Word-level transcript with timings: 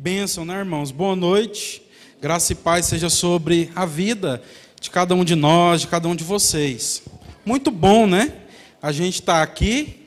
Bênção, 0.00 0.44
né, 0.44 0.56
irmãos? 0.56 0.92
Boa 0.92 1.16
noite. 1.16 1.82
Graça 2.22 2.52
e 2.52 2.54
paz 2.54 2.86
seja 2.86 3.10
sobre 3.10 3.68
a 3.74 3.84
vida 3.84 4.40
de 4.80 4.90
cada 4.90 5.12
um 5.12 5.24
de 5.24 5.34
nós, 5.34 5.80
de 5.80 5.88
cada 5.88 6.06
um 6.06 6.14
de 6.14 6.22
vocês. 6.22 7.02
Muito 7.44 7.68
bom, 7.72 8.06
né? 8.06 8.32
A 8.80 8.92
gente 8.92 9.14
está 9.14 9.42
aqui, 9.42 10.06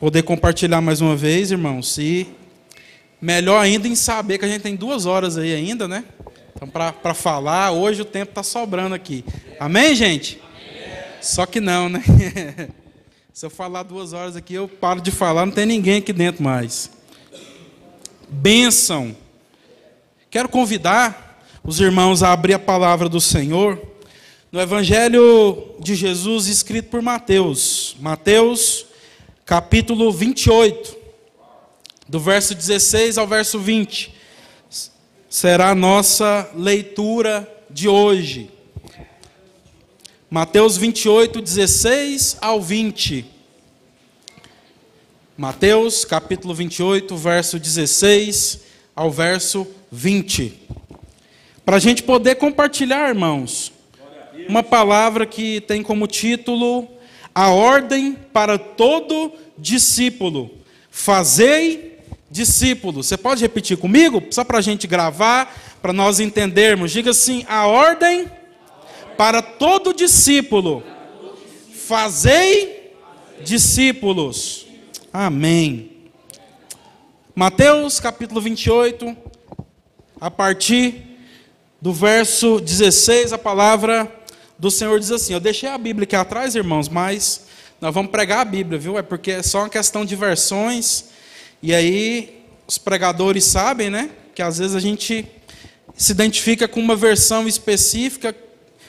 poder 0.00 0.24
compartilhar 0.24 0.80
mais 0.80 1.00
uma 1.00 1.14
vez, 1.14 1.52
irmãos. 1.52 1.96
E 1.96 2.26
melhor 3.20 3.60
ainda 3.60 3.86
em 3.86 3.94
saber 3.94 4.36
que 4.36 4.46
a 4.46 4.48
gente 4.48 4.62
tem 4.62 4.74
duas 4.74 5.06
horas 5.06 5.38
aí 5.38 5.54
ainda, 5.54 5.86
né? 5.86 6.04
Então, 6.56 6.66
para 6.66 7.14
falar, 7.14 7.70
hoje 7.70 8.02
o 8.02 8.04
tempo 8.04 8.32
está 8.32 8.42
sobrando 8.42 8.96
aqui. 8.96 9.24
Amém, 9.60 9.94
gente? 9.94 10.42
Só 11.20 11.46
que 11.46 11.60
não, 11.60 11.88
né? 11.88 12.02
Se 13.32 13.46
eu 13.46 13.50
falar 13.50 13.84
duas 13.84 14.12
horas 14.12 14.34
aqui, 14.34 14.54
eu 14.54 14.66
paro 14.66 15.00
de 15.00 15.12
falar, 15.12 15.46
não 15.46 15.52
tem 15.52 15.66
ninguém 15.66 15.98
aqui 15.98 16.12
dentro 16.12 16.42
mais. 16.42 16.90
Bênção. 18.28 19.16
Quero 20.30 20.48
convidar 20.48 21.42
os 21.62 21.80
irmãos 21.80 22.22
a 22.22 22.32
abrir 22.32 22.54
a 22.54 22.58
palavra 22.58 23.08
do 23.08 23.20
Senhor 23.20 23.80
no 24.50 24.60
Evangelho 24.60 25.74
de 25.80 25.94
Jesus 25.94 26.46
escrito 26.46 26.88
por 26.88 27.02
Mateus. 27.02 27.96
Mateus, 28.00 28.86
capítulo 29.44 30.12
28, 30.12 30.96
do 32.08 32.20
verso 32.20 32.54
16 32.54 33.18
ao 33.18 33.26
verso 33.26 33.58
20. 33.58 34.14
Será 35.28 35.70
a 35.70 35.74
nossa 35.74 36.48
leitura 36.54 37.48
de 37.68 37.88
hoje. 37.88 38.50
Mateus 40.30 40.76
28, 40.76 41.40
16 41.40 42.38
ao 42.40 42.60
20. 42.60 43.33
Mateus, 45.36 46.04
capítulo 46.04 46.54
28, 46.54 47.16
verso 47.16 47.58
16 47.58 48.60
ao 48.94 49.10
verso 49.10 49.66
20. 49.90 50.60
Para 51.64 51.78
a 51.78 51.80
gente 51.80 52.04
poder 52.04 52.36
compartilhar, 52.36 53.08
irmãos, 53.08 53.72
uma 54.48 54.62
palavra 54.62 55.26
que 55.26 55.60
tem 55.62 55.82
como 55.82 56.06
título 56.06 56.86
A 57.34 57.50
Ordem 57.50 58.16
para 58.32 58.56
Todo 58.56 59.32
Discípulo. 59.58 60.52
Fazei 60.88 61.98
discípulos. 62.30 63.08
Você 63.08 63.16
pode 63.16 63.42
repetir 63.42 63.76
comigo? 63.76 64.22
Só 64.30 64.44
para 64.44 64.58
a 64.58 64.62
gente 64.62 64.86
gravar, 64.86 65.52
para 65.82 65.92
nós 65.92 66.20
entendermos. 66.20 66.92
Diga 66.92 67.10
assim: 67.10 67.44
A 67.48 67.66
ordem 67.66 68.30
para 69.16 69.42
todo 69.42 69.92
discípulo, 69.92 70.84
fazei 71.72 72.92
discípulos. 73.42 74.63
Amém. 75.16 75.92
Mateus 77.36 78.00
capítulo 78.00 78.40
28, 78.40 79.16
a 80.20 80.28
partir 80.28 81.20
do 81.80 81.92
verso 81.92 82.58
16, 82.58 83.32
a 83.32 83.38
palavra 83.38 84.12
do 84.58 84.72
Senhor 84.72 84.98
diz 84.98 85.12
assim: 85.12 85.32
Eu 85.32 85.38
deixei 85.38 85.68
a 85.68 85.78
Bíblia 85.78 86.02
aqui 86.02 86.16
atrás, 86.16 86.56
irmãos, 86.56 86.88
mas 86.88 87.46
nós 87.80 87.94
vamos 87.94 88.10
pregar 88.10 88.40
a 88.40 88.44
Bíblia, 88.44 88.76
viu? 88.76 88.98
É 88.98 89.02
porque 89.02 89.30
é 89.30 89.42
só 89.44 89.60
uma 89.60 89.68
questão 89.68 90.04
de 90.04 90.16
versões, 90.16 91.04
e 91.62 91.72
aí 91.72 92.44
os 92.66 92.76
pregadores 92.76 93.44
sabem, 93.44 93.90
né? 93.90 94.10
Que 94.34 94.42
às 94.42 94.58
vezes 94.58 94.74
a 94.74 94.80
gente 94.80 95.24
se 95.96 96.10
identifica 96.10 96.66
com 96.66 96.80
uma 96.80 96.96
versão 96.96 97.46
específica 97.46 98.34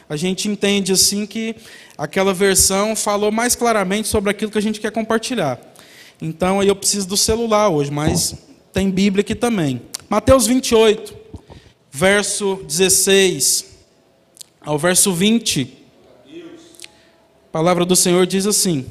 a 0.08 0.16
gente 0.16 0.48
entende 0.48 0.92
assim 0.92 1.26
que 1.26 1.56
aquela 1.98 2.34
versão 2.34 2.96
falou 2.96 3.32
mais 3.32 3.56
claramente 3.56 4.08
sobre 4.08 4.30
aquilo 4.30 4.52
que 4.52 4.58
a 4.58 4.62
gente 4.62 4.80
quer 4.80 4.92
compartilhar. 4.92 5.60
Então 6.22 6.60
aí 6.60 6.68
eu 6.68 6.76
preciso 6.76 7.08
do 7.08 7.18
celular 7.18 7.70
hoje, 7.70 7.92
mas 7.92 8.36
tem 8.74 8.90
Bíblia 8.90 9.22
aqui 9.22 9.36
também. 9.36 9.82
Mateus 10.10 10.48
28, 10.48 11.16
verso 11.92 12.62
16 12.68 13.76
ao 14.62 14.78
verso 14.78 15.14
20. 15.14 15.78
A 16.28 17.52
palavra 17.52 17.86
do 17.86 17.96
Senhor 17.96 18.26
diz 18.26 18.46
assim: 18.46 18.86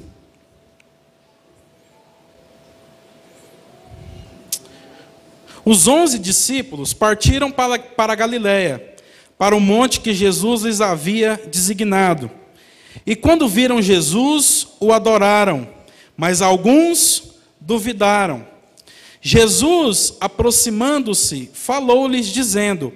Os 5.65 5.87
onze 5.87 6.19
discípulos 6.19 6.93
partiram 6.93 7.51
para, 7.51 7.79
para 7.79 8.15
Galiléia 8.15 8.95
para 9.39 9.57
o 9.57 9.61
monte 9.61 10.01
que 10.01 10.15
Jesus 10.15 10.63
lhes 10.63 10.81
havia 10.81 11.41
designado. 11.51 12.31
E 13.05 13.17
quando 13.17 13.49
viram 13.49 13.83
Jesus, 13.83 14.69
o 14.81 14.93
adoraram, 14.93 15.69
mas 16.17 16.43
alguns 16.43 17.35
duvidaram. 17.61 18.47
Jesus, 19.21 20.17
aproximando-se, 20.21 21.51
falou-lhes, 21.53 22.27
dizendo: 22.27 22.93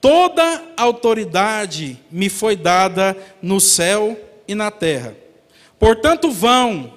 Toda 0.00 0.62
autoridade 0.76 1.98
me 2.10 2.28
foi 2.28 2.56
dada 2.56 3.16
no 3.40 3.60
céu 3.60 4.18
e 4.48 4.54
na 4.54 4.70
terra. 4.70 5.16
Portanto, 5.78 6.30
vão 6.30 6.94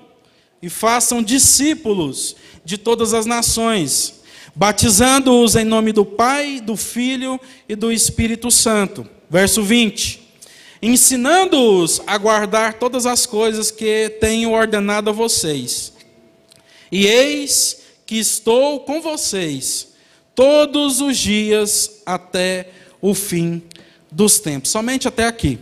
e 0.61 0.69
façam 0.69 1.21
discípulos 1.21 2.35
de 2.63 2.77
todas 2.77 3.13
as 3.13 3.25
nações 3.25 4.15
batizando-os 4.55 5.55
em 5.55 5.65
nome 5.65 5.91
do 5.91 6.05
Pai, 6.05 6.61
do 6.61 6.77
Filho 6.77 7.39
e 7.67 7.75
do 7.75 7.91
Espírito 7.91 8.49
Santo. 8.49 9.05
Verso 9.29 9.61
20. 9.61 10.24
Ensinando-os 10.85 11.99
a 12.05 12.15
guardar 12.15 12.75
todas 12.75 13.07
as 13.07 13.25
coisas 13.25 13.71
que 13.71 14.07
tenho 14.21 14.51
ordenado 14.51 15.09
a 15.09 15.13
vocês. 15.13 15.91
E 16.91 17.07
eis 17.07 17.81
que 18.05 18.19
estou 18.19 18.81
com 18.81 19.01
vocês 19.01 19.87
todos 20.35 21.01
os 21.01 21.17
dias 21.17 22.03
até 22.05 22.69
o 23.01 23.15
fim 23.15 23.63
dos 24.11 24.39
tempos. 24.39 24.69
Somente 24.69 25.07
até 25.07 25.25
aqui. 25.25 25.57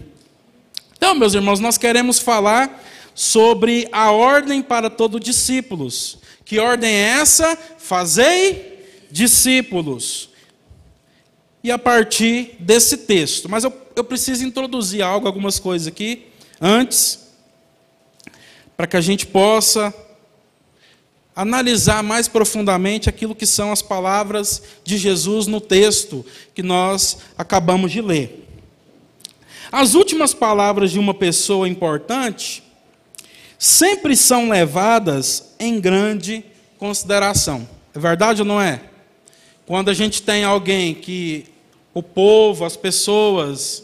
Então, 0.97 1.15
meus 1.15 1.33
irmãos, 1.33 1.61
nós 1.61 1.77
queremos 1.77 2.19
falar 2.19 2.83
sobre 3.15 3.87
a 3.93 4.11
ordem 4.11 4.61
para 4.61 4.89
todos 4.89 5.21
discípulos. 5.21 6.17
Que 6.43 6.59
ordem 6.59 6.91
é 6.91 7.19
essa? 7.21 7.57
Fazei 7.77 9.07
discípulos. 9.09 10.31
E 11.63 11.71
a 11.71 11.79
partir 11.79 12.57
desse 12.59 12.97
texto. 12.97 13.47
Mas 13.47 13.63
eu, 13.63 13.71
eu 13.95 14.03
preciso 14.03 14.45
introduzir 14.45 15.01
algo, 15.01 15.27
algumas 15.27 15.59
coisas 15.59 15.87
aqui, 15.87 16.27
antes, 16.59 17.27
para 18.75 18.87
que 18.87 18.97
a 18.97 19.01
gente 19.01 19.25
possa 19.25 19.93
analisar 21.35 22.03
mais 22.03 22.27
profundamente 22.27 23.09
aquilo 23.09 23.35
que 23.35 23.45
são 23.45 23.71
as 23.71 23.81
palavras 23.81 24.61
de 24.83 24.97
Jesus 24.97 25.47
no 25.47 25.59
texto 25.59 26.25
que 26.53 26.61
nós 26.61 27.17
acabamos 27.37 27.91
de 27.91 28.01
ler. 28.01 28.47
As 29.71 29.95
últimas 29.95 30.33
palavras 30.33 30.91
de 30.91 30.99
uma 30.99 31.13
pessoa 31.13 31.67
importante 31.67 32.63
sempre 33.57 34.15
são 34.15 34.49
levadas 34.49 35.55
em 35.59 35.79
grande 35.79 36.45
consideração. 36.77 37.67
É 37.95 37.99
verdade 37.99 38.41
ou 38.41 38.47
não 38.47 38.61
é? 38.61 38.81
Quando 39.65 39.89
a 39.89 39.93
gente 39.93 40.21
tem 40.21 40.43
alguém 40.43 40.93
que 40.93 41.45
o 41.93 42.01
povo, 42.01 42.65
as 42.65 42.75
pessoas 42.75 43.83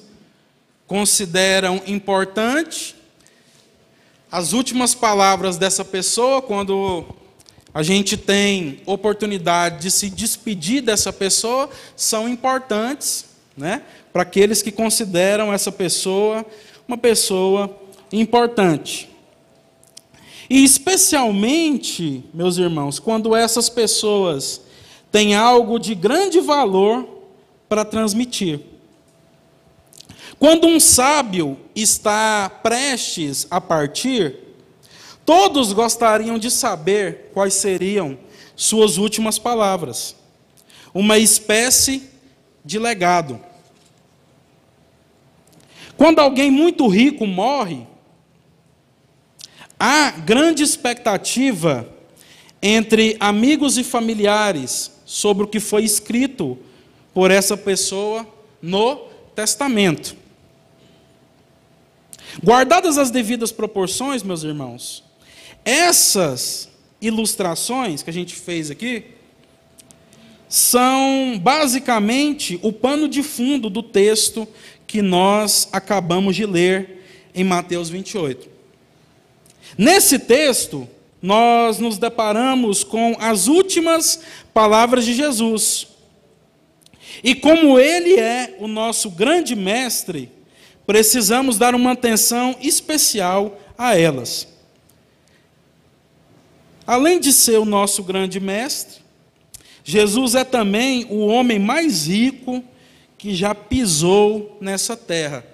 consideram 0.87 1.81
importante, 1.85 2.95
as 4.31 4.53
últimas 4.53 4.95
palavras 4.95 5.57
dessa 5.57 5.83
pessoa, 5.85 6.41
quando 6.41 7.06
a 7.73 7.83
gente 7.83 8.17
tem 8.17 8.81
oportunidade 8.85 9.83
de 9.83 9.91
se 9.91 10.09
despedir 10.09 10.81
dessa 10.81 11.13
pessoa, 11.13 11.69
são 11.95 12.27
importantes, 12.27 13.25
né? 13.56 13.83
Para 14.12 14.23
aqueles 14.23 14.62
que 14.62 14.71
consideram 14.71 15.53
essa 15.53 15.71
pessoa 15.71 16.45
uma 16.88 16.97
pessoa 16.97 17.79
importante. 18.12 19.07
E 20.50 20.63
especialmente, 20.63 22.23
meus 22.33 22.57
irmãos, 22.57 22.97
quando 22.97 23.35
essas 23.35 23.69
pessoas 23.69 24.59
tem 25.12 25.35
algo 25.35 25.77
de 25.77 25.94
grande 25.94 26.39
valor 26.39 27.19
para 27.69 27.86
transmitir. 27.86 28.60
Quando 30.39 30.68
um 30.68 30.80
sábio 30.80 31.57
está 31.75 32.50
prestes 32.50 33.45
a 33.51 33.62
partir, 33.62 34.36
todos 35.25 35.71
gostariam 35.71 36.39
de 36.39 36.50
saber 36.50 37.30
quais 37.33 37.54
seriam 37.54 38.18
suas 38.56 38.98
últimas 38.98 39.38
palavras. 39.38 40.16
Uma 40.94 41.19
espécie 41.19 42.10
de 42.66 42.80
legado. 42.80 43.39
Quando 45.95 46.19
alguém 46.19 46.50
muito 46.50 46.88
rico 46.88 47.27
morre, 47.27 47.86
há 49.80 50.12
grande 50.12 50.63
expectativa 50.63 51.88
entre 52.62 53.18
amigos 53.19 53.77
e 53.77 53.83
familiares 53.83 54.92
sobre 55.06 55.44
o 55.44 55.48
que 55.48 55.60
foi 55.60 55.83
escrito 55.83 56.57
por 57.13 57.31
essa 57.31 57.57
pessoa 57.57 58.27
no 58.61 59.07
testamento. 59.35 60.15
Guardadas 62.44 62.97
as 62.97 63.09
devidas 63.09 63.51
proporções, 63.51 64.23
meus 64.23 64.44
irmãos, 64.44 65.03
essas 65.65 66.69
ilustrações 67.01 68.03
que 68.03 68.09
a 68.09 68.13
gente 68.13 68.35
fez 68.35 68.69
aqui 68.69 69.06
são 70.47 71.39
basicamente 71.39 72.59
o 72.63 72.71
pano 72.71 73.07
de 73.07 73.21
fundo 73.21 73.69
do 73.69 73.83
texto 73.83 74.47
que 74.88 75.01
nós 75.01 75.69
acabamos 75.71 76.35
de 76.35 76.45
ler 76.45 77.05
em 77.33 77.44
Mateus 77.44 77.89
28. 77.89 78.50
Nesse 79.77 80.17
texto, 80.17 80.88
nós 81.21 81.77
nos 81.79 81.97
deparamos 81.97 82.83
com 82.83 83.15
as 83.19 83.47
últimas 83.47 84.21
palavras 84.53 85.05
de 85.05 85.13
Jesus. 85.13 85.88
E 87.24 87.36
como 87.36 87.80
ele 87.80 88.19
é 88.19 88.56
o 88.60 88.68
nosso 88.68 89.10
grande 89.10 89.56
mestre, 89.56 90.31
precisamos 90.86 91.57
dar 91.57 91.75
uma 91.75 91.92
atenção 91.92 92.56
especial 92.62 93.60
a 93.77 93.98
elas. 93.98 94.48
Além 96.86 97.19
de 97.19 97.31
ser 97.31 97.60
o 97.60 97.66
nosso 97.66 98.01
grande 98.04 98.39
mestre, 98.39 99.00
Jesus 99.83 100.36
é 100.36 100.44
também 100.44 101.06
o 101.10 101.27
homem 101.27 101.60
mais 101.60 102.07
rico 102.07 102.63
que 103.18 103.36
já 103.36 103.54
pisou 103.54 104.57
nessa 104.62 104.95
terra, 104.95 105.45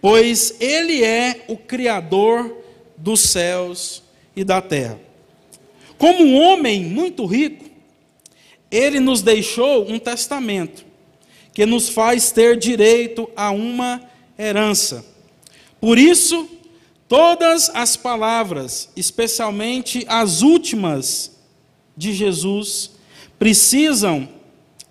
pois 0.00 0.54
ele 0.60 1.02
é 1.02 1.44
o 1.48 1.56
Criador 1.56 2.56
dos 2.96 3.20
céus 3.20 4.02
e 4.34 4.44
da 4.44 4.62
terra. 4.62 4.98
Como 5.98 6.22
um 6.22 6.40
homem 6.40 6.84
muito 6.84 7.26
rico, 7.26 7.67
ele 8.70 9.00
nos 9.00 9.22
deixou 9.22 9.90
um 9.90 9.98
testamento 9.98 10.84
que 11.52 11.66
nos 11.66 11.88
faz 11.88 12.30
ter 12.30 12.56
direito 12.56 13.28
a 13.34 13.50
uma 13.50 14.00
herança. 14.38 15.04
Por 15.80 15.98
isso, 15.98 16.48
todas 17.08 17.70
as 17.74 17.96
palavras, 17.96 18.88
especialmente 18.94 20.04
as 20.08 20.42
últimas 20.42 21.32
de 21.96 22.12
Jesus, 22.12 22.92
precisam 23.38 24.28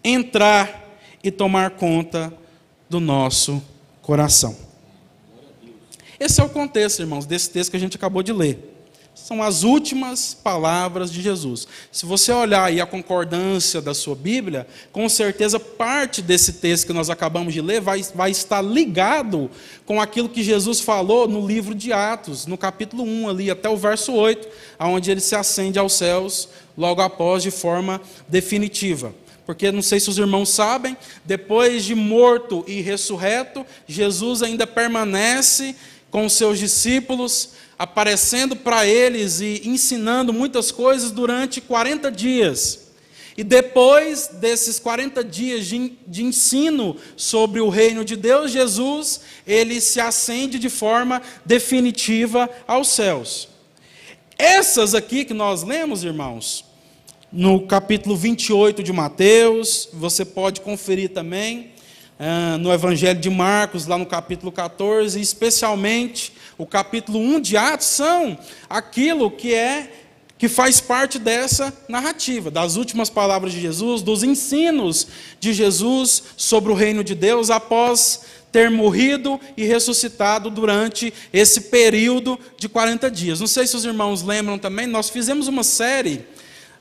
entrar 0.04 1.00
e 1.24 1.32
tomar 1.32 1.72
conta 1.72 2.34
do 2.90 3.00
nosso 3.00 3.64
coração. 4.02 4.56
Esse 6.20 6.42
é 6.42 6.44
o 6.44 6.50
contexto, 6.50 7.00
irmãos, 7.00 7.26
desse 7.26 7.50
texto 7.50 7.72
que 7.72 7.78
a 7.78 7.80
gente 7.80 7.96
acabou 7.96 8.24
de 8.24 8.34
ler. 8.34 8.77
São 9.26 9.42
as 9.42 9.64
últimas 9.64 10.36
palavras 10.36 11.12
de 11.12 11.22
Jesus. 11.22 11.68
Se 11.92 12.06
você 12.06 12.32
olhar 12.32 12.66
aí 12.66 12.80
a 12.80 12.86
concordância 12.86 13.82
da 13.82 13.94
sua 13.94 14.16
Bíblia, 14.16 14.68
com 14.92 15.10
certeza 15.10 15.60
parte 15.60 16.22
desse 16.22 16.54
texto 16.54 16.86
que 16.88 16.94
nós 16.94 17.10
acabamos 17.10 17.54
de 17.54 17.60
ler 17.60 17.82
vai, 17.82 18.02
vai 18.14 18.30
estar 18.30 18.62
ligado 18.62 19.50
com 19.86 20.00
aquilo 20.00 20.30
que 20.30 20.44
Jesus 20.44 20.80
falou 20.80 21.28
no 21.28 21.46
livro 21.46 21.74
de 21.74 21.92
Atos, 21.92 22.46
no 22.46 22.58
capítulo 22.58 23.04
1, 23.04 23.30
ali 23.30 23.52
até 23.52 23.68
o 23.68 23.76
verso 23.76 24.14
8, 24.14 24.48
onde 24.80 25.10
ele 25.10 25.20
se 25.20 25.36
acende 25.36 25.80
aos 25.80 25.94
céus 25.94 26.48
logo 26.78 27.02
após 27.02 27.42
de 27.42 27.52
forma 27.52 28.00
definitiva. 28.30 29.14
Porque 29.48 29.72
não 29.72 29.82
sei 29.82 30.00
se 30.00 30.10
os 30.10 30.20
irmãos 30.20 30.50
sabem, 30.50 30.96
depois 31.26 31.84
de 31.84 31.96
morto 31.96 32.64
e 32.68 32.82
ressurreto, 32.82 33.66
Jesus 33.88 34.44
ainda 34.44 34.68
permanece 34.68 35.76
com 36.10 36.30
seus 36.30 36.60
discípulos, 36.60 37.57
aparecendo 37.78 38.56
para 38.56 38.86
eles 38.86 39.40
e 39.40 39.62
ensinando 39.66 40.34
muitas 40.34 40.72
coisas 40.72 41.12
durante 41.12 41.62
40 41.62 42.12
dias. 42.12 42.88
E 43.38 43.44
depois 43.44 44.28
desses 44.28 44.80
40 44.80 45.24
dias 45.24 45.68
de, 45.68 45.94
de, 46.08 46.24
ensino 46.24 46.98
sobre 47.16 47.62
o 47.62 47.70
reino 47.70 48.04
de 48.04 48.16
Deus, 48.16 48.52
Jesus, 48.52 49.22
ele 49.46 49.80
se 49.80 50.00
acende 50.00 50.58
de 50.58 50.70
forma 50.70 51.22
definitiva 51.46 52.50
aos 52.68 52.88
céus. 52.88 53.48
Essas 54.40 54.96
aqui 54.96 55.24
que 55.24 55.36
nós 55.36 55.62
lemos, 55.62 56.04
irmãos, 56.04 56.66
no 57.32 57.68
capítulo 57.68 58.16
28 58.16 58.82
de 58.82 58.92
Mateus, 58.92 59.88
você 59.94 60.26
pode 60.26 60.62
conferir 60.62 61.10
também 61.10 61.74
uh, 62.20 62.58
no 62.58 62.72
Evangelho 62.72 63.20
de 63.20 63.30
Marcos, 63.30 63.86
lá 63.86 63.98
no 63.98 64.06
capítulo 64.06 64.52
14, 64.52 65.20
especialmente 65.20 66.34
o 66.58 66.66
capítulo 66.66 67.20
1 67.20 67.40
de 67.40 67.58
Atos, 67.58 67.88
são 67.88 68.38
aquilo 68.70 69.30
que 69.30 69.54
é 69.54 69.92
que 70.38 70.48
faz 70.48 70.80
parte 70.80 71.18
dessa 71.18 71.74
narrativa, 71.90 72.52
das 72.52 72.76
últimas 72.76 73.10
palavras 73.10 73.54
de 73.54 73.60
Jesus, 73.60 74.04
dos 74.04 74.24
ensinos 74.24 75.08
de 75.40 75.52
Jesus 75.52 76.24
sobre 76.38 76.72
o 76.72 76.76
reino 76.76 77.04
de 77.04 77.16
Deus 77.16 77.50
após 77.50 78.22
ter 78.52 78.70
morrido 78.70 79.40
e 79.58 79.66
ressuscitado 79.66 80.50
durante 80.50 81.14
esse 81.34 81.62
período 81.62 82.40
de 82.58 82.70
40 82.70 83.10
dias. 83.10 83.40
Não 83.40 83.48
sei 83.48 83.66
se 83.66 83.76
os 83.76 83.84
irmãos 83.84 84.22
lembram 84.22 84.60
também, 84.60 84.86
nós 84.86 85.10
fizemos 85.10 85.48
uma 85.48 85.64
série 85.64 86.26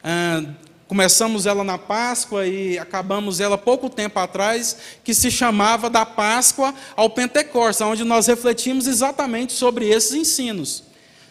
ah, 0.04 0.42
começamos 0.88 1.46
ela 1.46 1.64
na 1.64 1.78
Páscoa 1.78 2.46
e 2.46 2.78
acabamos 2.78 3.40
ela 3.40 3.58
pouco 3.58 3.90
tempo 3.90 4.18
atrás, 4.18 4.76
que 5.02 5.12
se 5.12 5.30
chamava 5.30 5.90
da 5.90 6.06
Páscoa 6.06 6.74
ao 6.94 7.10
Pentecostes, 7.10 7.80
onde 7.80 8.04
nós 8.04 8.26
refletimos 8.26 8.86
exatamente 8.86 9.52
sobre 9.52 9.88
esses 9.88 10.12
ensinos, 10.12 10.84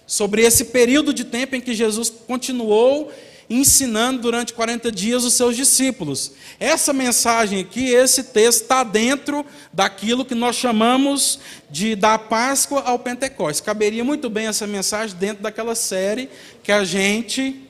sobre 0.05 0.41
esse 0.41 0.65
período 0.65 1.13
de 1.13 1.23
tempo 1.23 1.55
em 1.55 1.61
que 1.61 1.73
Jesus 1.73 2.09
continuou 2.09 3.11
ensinando 3.49 4.21
durante 4.21 4.53
40 4.53 4.91
dias 4.91 5.23
os 5.23 5.33
seus 5.33 5.55
discípulos. 5.55 6.31
Essa 6.59 6.91
mensagem 6.91 7.59
aqui, 7.59 7.89
esse 7.89 8.23
texto, 8.23 8.63
está 8.63 8.83
dentro 8.83 9.45
daquilo 9.71 10.25
que 10.25 10.35
nós 10.35 10.55
chamamos 10.55 11.39
de 11.69 11.95
da 11.95 12.17
Páscoa 12.17 12.81
ao 12.81 12.97
Pentecostes. 12.97 13.61
Caberia 13.61 14.03
muito 14.03 14.29
bem 14.29 14.47
essa 14.47 14.65
mensagem 14.65 15.15
dentro 15.17 15.43
daquela 15.43 15.75
série 15.75 16.29
que 16.63 16.71
a 16.71 16.83
gente 16.83 17.64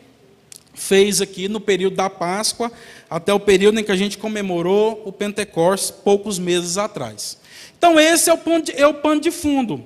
fez 0.75 1.21
aqui 1.21 1.47
no 1.47 1.59
período 1.59 1.95
da 1.95 2.09
Páscoa, 2.09 2.71
até 3.09 3.33
o 3.33 3.39
período 3.39 3.79
em 3.79 3.83
que 3.83 3.91
a 3.91 3.95
gente 3.95 4.17
comemorou 4.17 5.01
o 5.05 5.11
Pentecostes, 5.11 5.91
poucos 5.91 6.37
meses 6.37 6.77
atrás. 6.77 7.37
Então, 7.77 7.99
esse 7.99 8.29
é 8.29 8.33
o, 8.33 8.37
pano 8.37 8.63
de, 8.63 8.71
é 8.73 8.85
o 8.85 8.93
pano 8.93 9.21
de 9.21 9.31
fundo. 9.31 9.85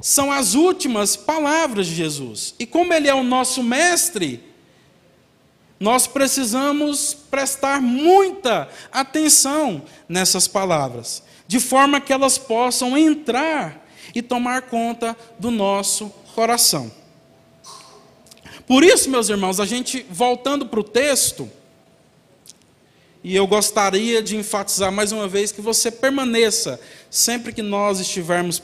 São 0.00 0.30
as 0.30 0.54
últimas 0.54 1.16
palavras 1.16 1.86
de 1.86 1.94
Jesus. 1.94 2.54
E 2.58 2.66
como 2.66 2.92
Ele 2.92 3.08
é 3.08 3.14
o 3.14 3.22
nosso 3.22 3.62
mestre, 3.62 4.42
nós 5.78 6.06
precisamos 6.06 7.14
prestar 7.14 7.80
muita 7.80 8.68
atenção 8.90 9.82
nessas 10.08 10.48
palavras, 10.48 11.22
de 11.46 11.60
forma 11.60 12.00
que 12.00 12.12
elas 12.12 12.38
possam 12.38 12.96
entrar 12.96 13.86
e 14.14 14.22
tomar 14.22 14.62
conta 14.62 15.16
do 15.38 15.50
nosso 15.50 16.08
coração. 16.34 16.90
Por 18.66 18.82
isso, 18.82 19.08
meus 19.08 19.28
irmãos, 19.28 19.60
a 19.60 19.64
gente, 19.64 20.04
voltando 20.10 20.66
para 20.66 20.80
o 20.80 20.84
texto, 20.84 21.48
e 23.22 23.34
eu 23.34 23.46
gostaria 23.46 24.22
de 24.22 24.36
enfatizar 24.36 24.90
mais 24.90 25.12
uma 25.12 25.28
vez 25.28 25.52
que 25.52 25.60
você 25.60 25.90
permaneça, 25.90 26.80
sempre 27.10 27.52
que 27.52 27.62
nós 27.62 28.00
estivermos 28.00 28.62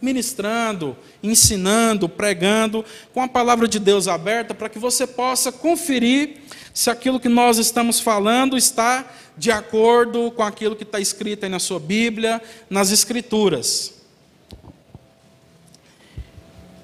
ministrando, 0.00 0.96
ensinando, 1.22 2.08
pregando, 2.08 2.84
com 3.12 3.22
a 3.22 3.28
palavra 3.28 3.68
de 3.68 3.78
Deus 3.78 4.08
aberta, 4.08 4.54
para 4.54 4.68
que 4.68 4.78
você 4.78 5.06
possa 5.06 5.52
conferir 5.52 6.38
se 6.72 6.88
aquilo 6.88 7.20
que 7.20 7.28
nós 7.28 7.58
estamos 7.58 8.00
falando 8.00 8.56
está 8.56 9.04
de 9.36 9.50
acordo 9.50 10.30
com 10.30 10.42
aquilo 10.42 10.76
que 10.76 10.84
está 10.84 11.00
escrito 11.00 11.44
aí 11.44 11.50
na 11.50 11.58
sua 11.58 11.80
Bíblia, 11.80 12.40
nas 12.68 12.90
Escrituras. 12.90 13.99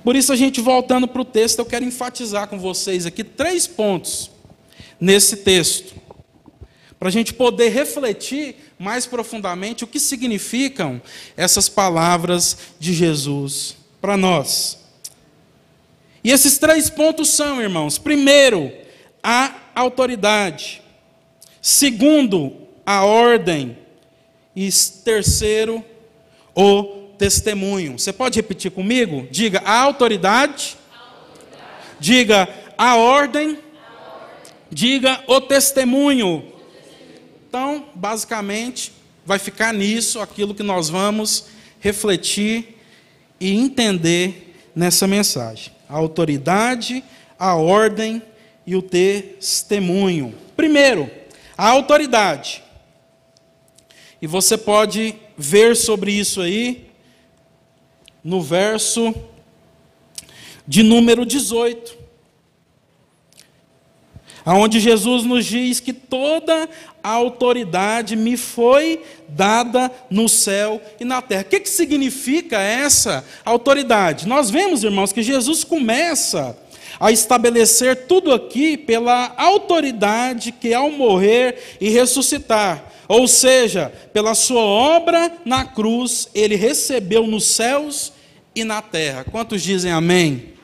Por 0.07 0.15
isso, 0.15 0.33
a 0.33 0.37
gente 0.37 0.61
voltando 0.61 1.09
para 1.09 1.21
o 1.21 1.25
texto, 1.25 1.59
eu 1.59 1.67
quero 1.67 1.85
enfatizar 1.85 2.47
com 2.47 2.61
vocês 2.61 3.07
aqui 3.07 3.25
três 3.25 3.67
pontos 3.67 4.31
nesse 5.01 5.39
texto, 5.39 5.97
para 6.97 7.09
a 7.09 7.11
gente 7.11 7.35
poder 7.35 7.71
refletir 7.71 8.55
mais 8.79 9.05
profundamente 9.05 9.83
o 9.83 9.87
que 9.89 9.99
significam 9.99 11.03
essas 11.37 11.69
palavras 11.69 12.57
de 12.79 12.93
Jesus 12.93 13.77
para 14.01 14.17
nós. 14.17 14.79
E 16.23 16.31
esses 16.31 16.57
três 16.57 16.89
pontos 16.89 17.31
são, 17.31 17.61
irmãos: 17.61 17.99
primeiro, 17.99 18.71
a 19.21 19.57
autoridade, 19.75 20.81
segundo, 21.61 22.53
a 22.87 23.05
ordem, 23.05 23.77
e 24.55 24.71
terceiro, 25.03 25.85
o 26.55 27.06
testemunho. 27.19 27.99
Você 27.99 28.13
pode 28.13 28.39
repetir 28.39 28.71
comigo? 28.71 29.27
Diga 29.31 29.61
a 29.65 29.81
autoridade, 29.81 30.77
autoridade. 30.93 31.97
diga 31.99 32.49
a 32.77 32.97
ordem, 32.97 33.51
a 33.51 33.53
ordem, 33.53 33.59
diga 34.71 35.25
o 35.27 35.41
testemunho. 35.41 36.53
Então, 37.49 37.87
basicamente, 37.95 38.93
vai 39.25 39.39
ficar 39.39 39.73
nisso 39.73 40.21
aquilo 40.21 40.55
que 40.55 40.63
nós 40.63 40.89
vamos 40.89 41.47
refletir 41.81 42.79
e 43.41 43.53
entender 43.53 44.55
nessa 44.75 45.07
mensagem: 45.07 45.73
a 45.89 45.97
autoridade, 45.97 47.03
a 47.39 47.55
ordem 47.55 48.23
e 48.67 48.77
o 48.77 48.83
testemunho. 48.83 50.35
Primeiro, 50.57 51.11
a 51.57 51.69
autoridade. 51.69 52.63
E 54.21 54.27
você 54.27 54.57
pode 54.57 55.15
ver 55.37 55.77
sobre 55.77 56.13
isso 56.13 56.41
aí 56.41 56.86
no 58.27 58.43
verso 58.43 59.15
de 60.67 60.83
número 60.83 61.25
18. 61.25 61.97
Onde 64.45 64.81
Jesus 64.81 65.23
nos 65.23 65.47
diz 65.47 65.79
que 65.79 65.93
toda 65.93 66.69
a 67.03 67.11
autoridade 67.11 68.17
me 68.17 68.37
foi 68.37 69.01
dada 69.29 69.93
no 70.11 70.29
céu 70.29 70.83
e 70.99 71.05
na 71.05 71.23
terra. 71.23 71.43
O 71.43 71.45
que, 71.45 71.61
que 71.61 71.69
significa 71.69 72.59
essa 72.59 73.25
autoridade? 73.45 74.27
Nós 74.27 74.51
vemos, 74.51 74.83
irmãos, 74.83 75.13
que 75.13 75.23
Jesus 75.23 75.63
começa 75.63 76.59
a 76.99 77.13
estabelecer 77.13 78.07
tudo 78.07 78.33
aqui 78.33 78.77
pela 78.77 79.35
autoridade 79.37 80.51
que, 80.51 80.75
ao 80.75 80.91
morrer 80.91 81.77
e 81.81 81.91
ressuscitar, 81.91 82.93
ou 83.07 83.29
seja, 83.29 83.93
pela 84.13 84.35
sua 84.35 84.63
obra 84.63 85.31
na 85.45 85.65
cruz, 85.65 86.29
ele 86.35 86.57
recebeu 86.57 87.25
nos 87.25 87.45
céus 87.45 88.16
e 88.57 88.65
na 88.65 88.83
terra. 88.83 89.25
Quantos 89.25 89.63
dizem 89.63 89.93
amém? 89.93 90.57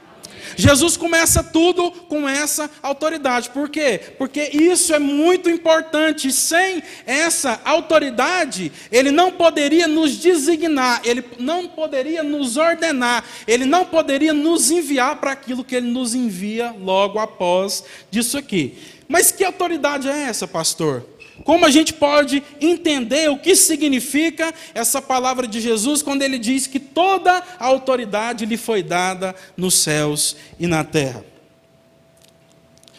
Jesus 0.56 0.96
começa 0.96 1.42
tudo 1.42 1.90
com 1.90 2.28
essa 2.28 2.70
autoridade. 2.82 3.50
Por 3.50 3.68
quê? 3.68 4.00
Porque 4.18 4.50
isso 4.52 4.92
é 4.94 4.98
muito 4.98 5.48
importante. 5.48 6.32
Sem 6.32 6.82
essa 7.06 7.60
autoridade, 7.64 8.72
ele 8.90 9.10
não 9.10 9.32
poderia 9.32 9.86
nos 9.86 10.18
designar, 10.18 11.00
ele 11.04 11.24
não 11.38 11.68
poderia 11.68 12.22
nos 12.22 12.56
ordenar, 12.56 13.24
ele 13.46 13.64
não 13.64 13.84
poderia 13.84 14.32
nos 14.32 14.70
enviar 14.70 15.16
para 15.16 15.32
aquilo 15.32 15.64
que 15.64 15.76
ele 15.76 15.88
nos 15.88 16.14
envia 16.14 16.74
logo 16.80 17.18
após 17.18 17.84
disso 18.10 18.36
aqui. 18.36 18.76
Mas 19.08 19.30
que 19.30 19.44
autoridade 19.44 20.08
é 20.08 20.22
essa, 20.22 20.48
pastor? 20.48 21.06
Como 21.44 21.66
a 21.66 21.70
gente 21.70 21.92
pode 21.92 22.42
entender 22.60 23.30
o 23.30 23.38
que 23.38 23.56
significa 23.56 24.54
essa 24.74 25.02
palavra 25.02 25.46
de 25.46 25.60
Jesus 25.60 26.02
quando 26.02 26.22
ele 26.22 26.38
diz 26.38 26.66
que 26.66 26.78
toda 26.78 27.42
a 27.58 27.66
autoridade 27.66 28.46
lhe 28.46 28.56
foi 28.56 28.82
dada 28.82 29.34
nos 29.56 29.74
céus 29.74 30.36
e 30.58 30.66
na 30.66 30.84
terra? 30.84 31.24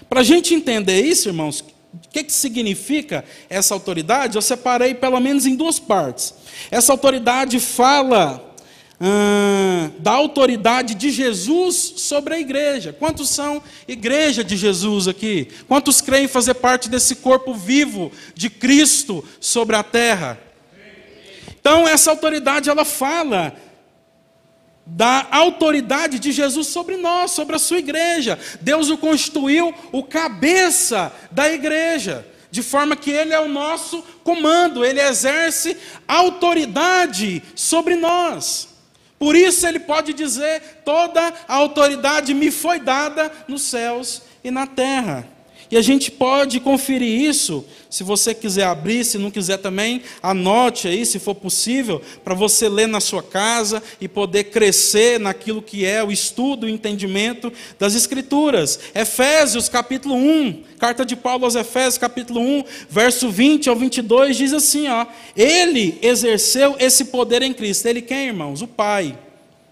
Para 0.10 0.20
a 0.22 0.24
gente 0.24 0.54
entender 0.54 1.02
isso, 1.02 1.30
irmãos, 1.30 1.62
o 1.62 2.10
que, 2.12 2.24
que 2.24 2.34
significa 2.34 3.24
essa 3.50 3.74
autoridade? 3.74 4.36
Eu 4.36 4.42
separei 4.42 4.94
pelo 4.94 5.20
menos 5.20 5.46
em 5.46 5.56
duas 5.56 5.80
partes. 5.80 6.34
Essa 6.70 6.92
autoridade 6.92 7.60
fala 7.60 8.53
da 10.00 10.12
autoridade 10.12 10.96
de 10.96 11.12
Jesus 11.12 11.94
sobre 11.98 12.36
a 12.36 12.40
igreja. 12.40 12.94
Quantos 12.94 13.30
são 13.30 13.62
igreja 13.88 14.44
de 14.44 14.56
Jesus 14.56 15.08
aqui? 15.08 15.50
Quantos 15.68 16.00
creem 16.00 16.28
fazer 16.28 16.54
parte 16.56 16.90
desse 16.90 17.18
corpo 17.18 17.54
vivo 17.54 18.12
de 18.34 18.50
Cristo 18.50 19.24
sobre 19.40 19.76
a 19.76 19.84
terra? 19.84 20.40
Então, 21.60 21.88
essa 21.88 22.12
autoridade, 22.12 22.70
ela 22.70 22.86
fala 22.86 23.56
da 24.86 25.28
autoridade 25.32 26.20
de 26.20 26.32
Jesus 26.32 26.68
sobre 26.68 26.98
nós, 26.98 27.32
sobre 27.32 27.56
a 27.56 27.60
sua 27.60 27.80
igreja. 27.80 28.38
Deus 28.62 28.90
o 28.90 28.98
constituiu 28.98 29.74
o 29.92 30.04
cabeça 30.04 31.14
da 31.32 31.50
igreja, 31.50 32.28
de 32.52 32.62
forma 32.62 32.96
que 32.96 33.12
ele 33.12 33.34
é 33.34 33.40
o 33.40 33.48
nosso 33.48 34.04
comando, 34.24 34.84
ele 34.84 35.02
exerce 35.02 35.78
autoridade 36.08 37.42
sobre 37.56 37.96
nós. 37.96 38.73
Por 39.24 39.38
isso 39.38 39.66
ele 39.66 39.80
pode 39.80 40.12
dizer: 40.12 40.82
toda 40.84 41.34
a 41.48 41.56
autoridade 41.56 42.34
me 42.34 42.52
foi 42.52 42.78
dada 42.78 43.32
nos 43.48 43.62
céus 43.62 44.22
e 44.44 44.52
na 44.52 44.68
terra. 44.68 45.26
E 45.72 45.78
a 45.78 45.82
gente 45.82 46.12
pode 46.12 46.60
conferir 46.60 47.22
isso, 47.22 47.66
se 47.94 48.04
você 48.04 48.34
quiser 48.34 48.64
abrir, 48.64 49.06
se 49.06 49.20
não 49.20 49.30
quiser 49.30 49.58
também, 49.58 50.02
anote 50.20 50.88
aí, 50.88 51.06
se 51.06 51.20
for 51.20 51.36
possível, 51.36 52.02
para 52.24 52.34
você 52.34 52.68
ler 52.68 52.88
na 52.88 53.00
sua 53.00 53.22
casa 53.22 53.84
e 54.02 54.08
poder 54.08 54.46
crescer 54.46 55.20
naquilo 55.20 55.62
que 55.62 55.86
é 55.86 56.04
o 56.04 56.12
estudo, 56.12 56.66
o 56.66 56.70
entendimento 56.70 57.54
das 57.78 57.94
Escrituras. 57.94 58.80
Efésios 58.96 59.70
capítulo 59.70 60.16
1, 60.16 60.64
carta 60.80 61.06
de 61.06 61.16
Paulo 61.16 61.46
aos 61.46 61.54
Efésios 61.54 62.00
capítulo 62.00 62.40
1, 62.42 62.64
verso 62.90 63.30
20 63.30 63.70
ao 63.70 63.76
22, 63.76 64.38
diz 64.38 64.54
assim: 64.54 64.88
ó, 64.88 65.06
Ele 65.38 66.00
exerceu 66.02 66.76
esse 66.80 67.06
poder 67.06 67.44
em 67.44 67.54
Cristo. 67.54 67.86
Ele 67.86 68.02
quem, 68.02 68.30
irmãos? 68.30 68.64
O 68.64 68.68
Pai 68.68 69.16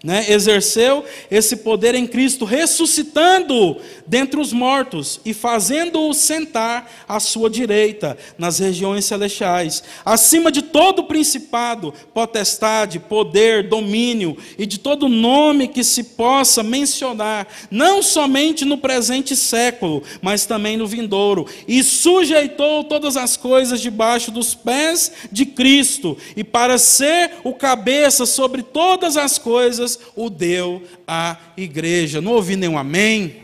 né, 0.02 0.26
exerceu 0.28 1.04
esse 1.30 1.56
poder 1.56 1.94
em 1.94 2.06
Cristo, 2.06 2.44
ressuscitando 2.44 3.76
dentre 4.06 4.40
os 4.40 4.52
mortos 4.52 5.20
e 5.24 5.32
fazendo-o 5.32 6.12
sentar 6.12 6.90
à 7.06 7.20
sua 7.20 7.48
direita 7.48 8.18
nas 8.36 8.58
regiões 8.58 9.04
celestiais, 9.04 9.82
acima 10.04 10.50
de 10.50 10.62
todo 10.62 11.04
principado, 11.04 11.94
potestade, 12.12 12.98
poder, 12.98 13.68
domínio 13.68 14.36
e 14.58 14.66
de 14.66 14.78
todo 14.78 15.08
nome 15.08 15.68
que 15.68 15.84
se 15.84 16.02
possa 16.04 16.62
mencionar, 16.62 17.46
não 17.70 18.02
somente 18.02 18.64
no 18.64 18.78
presente 18.78 19.36
século, 19.36 20.02
mas 20.20 20.46
também 20.46 20.76
no 20.76 20.86
vindouro, 20.86 21.46
e 21.68 21.82
sujeitou 21.82 22.84
todas 22.84 23.16
as 23.16 23.36
coisas 23.36 23.80
debaixo 23.80 24.30
dos 24.32 24.54
pés 24.54 25.12
de 25.30 25.46
Cristo, 25.46 26.16
e 26.36 26.42
para 26.42 26.76
ser 26.76 27.32
o 27.44 27.54
cabeça 27.54 28.26
sobre 28.26 28.62
todas 28.62 29.16
as 29.16 29.38
coisas 29.38 29.91
o 30.14 30.28
deu 30.28 30.82
à 31.06 31.36
igreja. 31.56 32.20
Não 32.20 32.32
ouvi 32.32 32.56
nenhum 32.56 32.78
amém? 32.78 33.42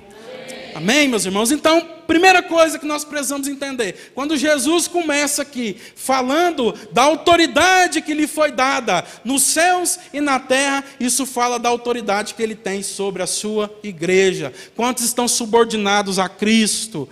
amém? 0.78 1.08
Meus 1.08 1.24
irmãos? 1.24 1.50
Então, 1.50 1.86
primeira 2.06 2.42
coisa 2.42 2.78
que 2.78 2.86
nós 2.86 3.04
precisamos 3.04 3.48
entender: 3.48 4.12
quando 4.14 4.36
Jesus 4.36 4.88
começa 4.88 5.42
aqui 5.42 5.76
falando 5.94 6.74
da 6.92 7.02
autoridade 7.02 8.00
que 8.00 8.14
lhe 8.14 8.26
foi 8.26 8.52
dada 8.52 9.04
nos 9.24 9.42
céus 9.42 9.98
e 10.12 10.20
na 10.20 10.38
terra, 10.38 10.84
isso 10.98 11.26
fala 11.26 11.58
da 11.58 11.68
autoridade 11.68 12.34
que 12.34 12.42
ele 12.42 12.54
tem 12.54 12.82
sobre 12.82 13.22
a 13.22 13.26
sua 13.26 13.72
igreja. 13.82 14.52
Quantos 14.74 15.04
estão 15.04 15.28
subordinados 15.28 16.18
a 16.18 16.28
Cristo? 16.28 17.08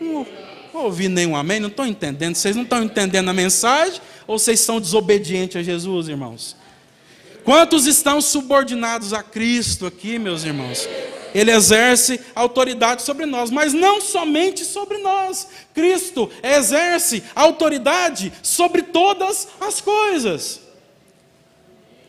Não 0.00 0.26
ouvi 0.84 1.08
nenhum 1.08 1.36
amém, 1.36 1.60
não 1.60 1.68
estou 1.68 1.86
entendendo. 1.86 2.36
Vocês 2.36 2.56
não 2.56 2.62
estão 2.62 2.82
entendendo 2.82 3.28
a 3.28 3.34
mensagem? 3.34 4.00
Ou 4.26 4.38
vocês 4.38 4.60
são 4.60 4.80
desobedientes 4.80 5.56
a 5.56 5.62
Jesus, 5.62 6.08
irmãos? 6.08 6.56
Quantos 7.44 7.86
estão 7.86 8.20
subordinados 8.20 9.12
a 9.12 9.22
Cristo 9.22 9.86
aqui, 9.86 10.18
meus 10.18 10.44
irmãos? 10.44 10.88
Ele 11.34 11.50
exerce 11.50 12.20
autoridade 12.34 13.02
sobre 13.02 13.26
nós, 13.26 13.50
mas 13.50 13.72
não 13.72 14.00
somente 14.00 14.64
sobre 14.64 14.98
nós. 14.98 15.46
Cristo 15.72 16.30
exerce 16.42 17.22
autoridade 17.34 18.32
sobre 18.42 18.82
todas 18.82 19.48
as 19.60 19.80
coisas. 19.80 20.69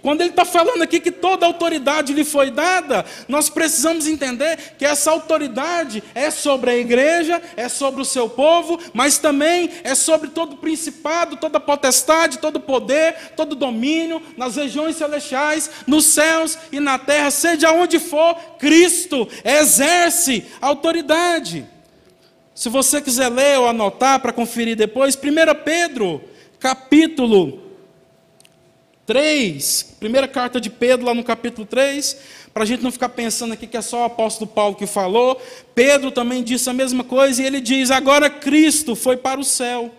Quando 0.01 0.21
ele 0.21 0.31
está 0.31 0.43
falando 0.43 0.81
aqui 0.81 0.99
que 0.99 1.11
toda 1.11 1.45
autoridade 1.45 2.11
lhe 2.11 2.23
foi 2.23 2.49
dada, 2.49 3.05
nós 3.27 3.49
precisamos 3.49 4.07
entender 4.07 4.57
que 4.77 4.83
essa 4.83 5.11
autoridade 5.11 6.03
é 6.15 6.31
sobre 6.31 6.71
a 6.71 6.75
igreja, 6.75 7.39
é 7.55 7.69
sobre 7.69 8.01
o 8.01 8.05
seu 8.05 8.27
povo, 8.27 8.79
mas 8.93 9.19
também 9.19 9.69
é 9.83 9.93
sobre 9.93 10.29
todo 10.29 10.57
principado, 10.57 11.37
toda 11.37 11.59
potestade, 11.59 12.39
todo 12.39 12.59
poder, 12.59 13.33
todo 13.35 13.55
domínio 13.55 14.21
nas 14.35 14.55
regiões 14.55 14.95
celestiais, 14.95 15.69
nos 15.85 16.05
céus 16.05 16.57
e 16.71 16.79
na 16.79 16.97
terra, 16.97 17.29
seja 17.29 17.71
onde 17.71 17.99
for, 17.99 18.35
Cristo 18.57 19.27
exerce 19.43 20.45
autoridade. 20.59 21.67
Se 22.55 22.69
você 22.69 22.99
quiser 23.01 23.29
ler 23.29 23.59
ou 23.59 23.67
anotar 23.67 24.19
para 24.19 24.33
conferir 24.33 24.75
depois, 24.75 25.15
1 25.15 25.63
Pedro, 25.63 26.21
capítulo 26.59 27.70
3, 29.11 29.97
primeira 29.99 30.25
carta 30.25 30.61
de 30.61 30.69
Pedro, 30.69 31.05
lá 31.05 31.13
no 31.13 31.21
capítulo 31.21 31.67
3, 31.67 32.15
para 32.53 32.63
a 32.63 32.65
gente 32.65 32.81
não 32.81 32.93
ficar 32.93 33.09
pensando 33.09 33.51
aqui 33.51 33.67
que 33.67 33.75
é 33.75 33.81
só 33.81 34.03
o 34.03 34.05
apóstolo 34.05 34.49
Paulo 34.49 34.73
que 34.73 34.87
falou, 34.87 35.37
Pedro 35.75 36.11
também 36.11 36.41
disse 36.41 36.69
a 36.69 36.73
mesma 36.73 37.03
coisa, 37.03 37.43
e 37.43 37.45
ele 37.45 37.59
diz: 37.59 37.91
Agora 37.91 38.29
Cristo 38.29 38.95
foi 38.95 39.17
para 39.17 39.37
o 39.37 39.43
céu 39.43 39.93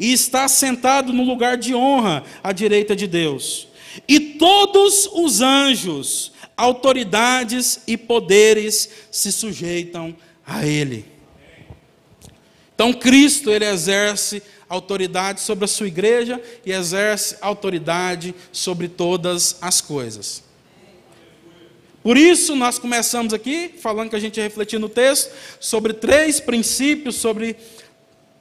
e 0.00 0.14
está 0.14 0.48
sentado 0.48 1.12
no 1.12 1.24
lugar 1.24 1.58
de 1.58 1.74
honra 1.74 2.24
à 2.42 2.52
direita 2.52 2.96
de 2.96 3.06
Deus, 3.06 3.68
e 4.08 4.18
todos 4.18 5.10
os 5.12 5.42
anjos, 5.42 6.32
autoridades 6.56 7.82
e 7.86 7.98
poderes 7.98 8.88
se 9.10 9.30
sujeitam 9.30 10.16
a 10.46 10.66
Ele. 10.66 11.04
Então 12.74 12.94
Cristo, 12.94 13.50
ele 13.50 13.66
exerce 13.66 14.42
autoridade 14.68 15.40
sobre 15.40 15.64
a 15.64 15.68
sua 15.68 15.86
igreja 15.86 16.40
e 16.64 16.72
exerce 16.72 17.36
autoridade 17.40 18.34
sobre 18.52 18.88
todas 18.88 19.56
as 19.60 19.80
coisas. 19.80 20.42
Por 22.02 22.18
isso, 22.18 22.54
nós 22.54 22.78
começamos 22.78 23.32
aqui, 23.32 23.76
falando 23.80 24.10
que 24.10 24.16
a 24.16 24.20
gente 24.20 24.36
ia 24.36 24.42
refletir 24.42 24.78
no 24.78 24.90
texto, 24.90 25.32
sobre 25.58 25.94
três 25.94 26.38
princípios, 26.38 27.16
sobre 27.16 27.56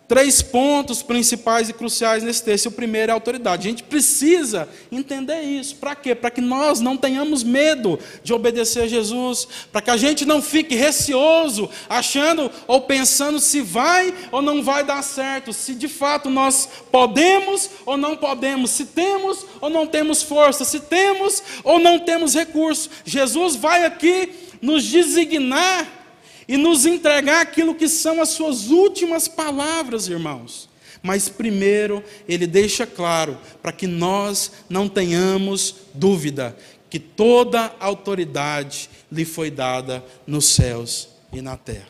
três 0.07 0.41
pontos 0.41 1.01
principais 1.01 1.69
e 1.69 1.73
cruciais 1.73 2.23
nesse 2.23 2.43
texto. 2.43 2.67
O 2.67 2.71
primeiro 2.71 3.09
é 3.09 3.13
a 3.13 3.15
autoridade. 3.15 3.67
A 3.67 3.71
gente 3.71 3.83
precisa 3.83 4.67
entender 4.91 5.41
isso. 5.41 5.75
Para 5.77 5.95
quê? 5.95 6.13
Para 6.13 6.29
que 6.29 6.41
nós 6.41 6.79
não 6.79 6.97
tenhamos 6.97 7.43
medo 7.43 7.99
de 8.23 8.33
obedecer 8.33 8.83
a 8.83 8.87
Jesus, 8.87 9.47
para 9.71 9.81
que 9.81 9.89
a 9.89 9.97
gente 9.97 10.25
não 10.25 10.41
fique 10.41 10.75
receoso, 10.75 11.69
achando 11.89 12.51
ou 12.67 12.81
pensando 12.81 13.39
se 13.39 13.61
vai 13.61 14.13
ou 14.31 14.41
não 14.41 14.61
vai 14.61 14.83
dar 14.83 15.01
certo, 15.01 15.53
se 15.53 15.73
de 15.73 15.87
fato 15.87 16.29
nós 16.29 16.67
podemos 16.91 17.69
ou 17.85 17.97
não 17.97 18.15
podemos, 18.15 18.71
se 18.71 18.85
temos 18.85 19.45
ou 19.61 19.69
não 19.69 19.87
temos 19.87 20.21
força, 20.21 20.65
se 20.65 20.79
temos 20.79 21.41
ou 21.63 21.79
não 21.79 21.99
temos 21.99 22.33
recurso. 22.33 22.89
Jesus 23.05 23.55
vai 23.55 23.85
aqui 23.85 24.31
nos 24.61 24.83
designar 24.83 26.02
e 26.47 26.57
nos 26.57 26.85
entregar 26.85 27.41
aquilo 27.41 27.75
que 27.75 27.87
são 27.87 28.21
as 28.21 28.29
suas 28.29 28.69
últimas 28.69 29.27
palavras, 29.27 30.07
irmãos. 30.07 30.69
Mas 31.01 31.27
primeiro, 31.27 32.03
ele 32.27 32.47
deixa 32.47 32.85
claro 32.85 33.37
para 33.61 33.71
que 33.71 33.85
nós 33.85 34.51
não 34.69 34.87
tenhamos 34.87 35.75
dúvida 35.93 36.55
que 36.89 36.99
toda 36.99 37.73
autoridade 37.79 38.89
lhe 39.11 39.25
foi 39.25 39.49
dada 39.49 40.03
nos 40.27 40.45
céus 40.45 41.09
e 41.33 41.41
na 41.41 41.57
terra. 41.57 41.87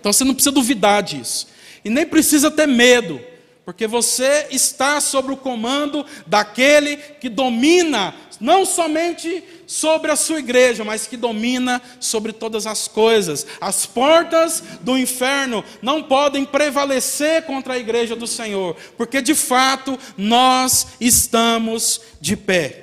Então 0.00 0.12
você 0.12 0.24
não 0.24 0.34
precisa 0.34 0.52
duvidar 0.52 1.02
disso. 1.02 1.48
E 1.84 1.88
nem 1.88 2.04
precisa 2.04 2.50
ter 2.50 2.66
medo, 2.66 3.20
porque 3.64 3.86
você 3.86 4.48
está 4.50 5.00
sob 5.00 5.32
o 5.32 5.36
comando 5.36 6.04
daquele 6.26 6.96
que 6.96 7.28
domina 7.28 8.12
não 8.40 8.64
somente 8.64 9.42
sobre 9.66 10.10
a 10.10 10.16
sua 10.16 10.38
igreja, 10.38 10.84
mas 10.84 11.06
que 11.06 11.16
domina 11.16 11.80
sobre 12.00 12.32
todas 12.32 12.66
as 12.66 12.88
coisas. 12.88 13.46
As 13.60 13.86
portas 13.86 14.62
do 14.80 14.96
inferno 14.96 15.64
não 15.82 16.02
podem 16.02 16.44
prevalecer 16.44 17.42
contra 17.42 17.74
a 17.74 17.78
igreja 17.78 18.14
do 18.14 18.26
Senhor, 18.26 18.76
porque 18.96 19.20
de 19.20 19.34
fato 19.34 19.98
nós 20.16 20.88
estamos 21.00 22.00
de 22.20 22.36
pé. 22.36 22.82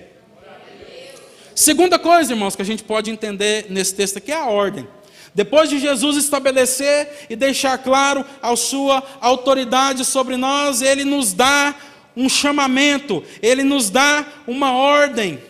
Segunda 1.55 1.99
coisa, 1.99 2.33
irmãos, 2.33 2.55
que 2.55 2.61
a 2.61 2.65
gente 2.65 2.83
pode 2.83 3.11
entender 3.11 3.67
nesse 3.69 3.93
texto 3.93 4.17
aqui 4.17 4.31
é 4.31 4.35
a 4.35 4.45
ordem. 4.45 4.87
Depois 5.35 5.69
de 5.69 5.79
Jesus 5.79 6.15
estabelecer 6.17 7.25
e 7.29 7.35
deixar 7.35 7.77
claro 7.79 8.23
a 8.41 8.55
sua 8.55 9.03
autoridade 9.19 10.05
sobre 10.05 10.37
nós, 10.37 10.81
ele 10.81 11.03
nos 11.03 11.33
dá 11.33 11.75
um 12.15 12.29
chamamento, 12.29 13.23
ele 13.41 13.63
nos 13.63 13.89
dá 13.89 14.25
uma 14.47 14.71
ordem, 14.73 15.41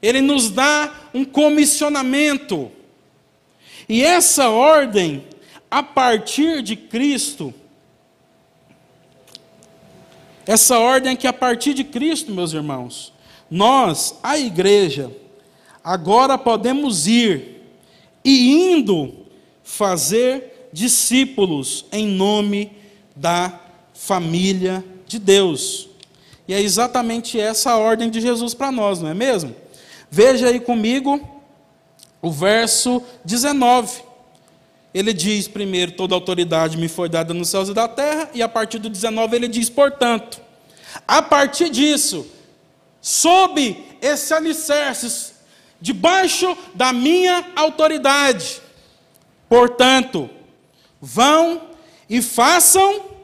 ele 0.00 0.20
nos 0.20 0.50
dá 0.50 0.92
um 1.12 1.24
comissionamento. 1.24 2.70
E 3.88 4.02
essa 4.02 4.48
ordem, 4.48 5.24
a 5.70 5.82
partir 5.82 6.62
de 6.62 6.76
Cristo, 6.76 7.52
essa 10.46 10.78
ordem 10.78 11.12
é 11.12 11.16
que 11.16 11.26
a 11.26 11.32
partir 11.32 11.74
de 11.74 11.82
Cristo, 11.82 12.32
meus 12.32 12.52
irmãos, 12.52 13.12
nós, 13.50 14.18
a 14.22 14.38
igreja, 14.38 15.10
agora 15.82 16.38
podemos 16.38 17.06
ir 17.06 17.62
e 18.24 18.72
indo 18.72 19.26
fazer 19.62 20.68
discípulos 20.72 21.84
em 21.90 22.06
nome 22.06 22.72
da 23.14 23.65
família 23.96 24.84
de 25.06 25.18
Deus. 25.18 25.88
E 26.46 26.54
é 26.54 26.60
exatamente 26.60 27.40
essa 27.40 27.72
a 27.72 27.78
ordem 27.78 28.08
de 28.08 28.20
Jesus 28.20 28.54
para 28.54 28.70
nós, 28.70 29.00
não 29.00 29.10
é 29.10 29.14
mesmo? 29.14 29.54
Veja 30.10 30.48
aí 30.48 30.60
comigo 30.60 31.20
o 32.22 32.30
verso 32.30 33.02
19. 33.24 34.02
Ele 34.94 35.12
diz 35.12 35.48
primeiro: 35.48 35.92
toda 35.92 36.14
autoridade 36.14 36.76
me 36.76 36.88
foi 36.88 37.08
dada 37.08 37.34
nos 37.34 37.48
céus 37.48 37.68
e 37.68 37.74
da 37.74 37.88
terra, 37.88 38.30
e 38.32 38.42
a 38.42 38.48
partir 38.48 38.78
do 38.78 38.88
19 38.88 39.34
ele 39.34 39.48
diz, 39.48 39.68
portanto, 39.68 40.40
a 41.06 41.20
partir 41.20 41.68
disso, 41.68 42.26
sob 43.00 43.84
esse 44.00 44.32
alicerce, 44.32 45.32
debaixo 45.80 46.56
da 46.74 46.92
minha 46.92 47.52
autoridade. 47.56 48.60
Portanto, 49.48 50.30
vão 51.00 51.62
e 52.08 52.22
façam 52.22 53.15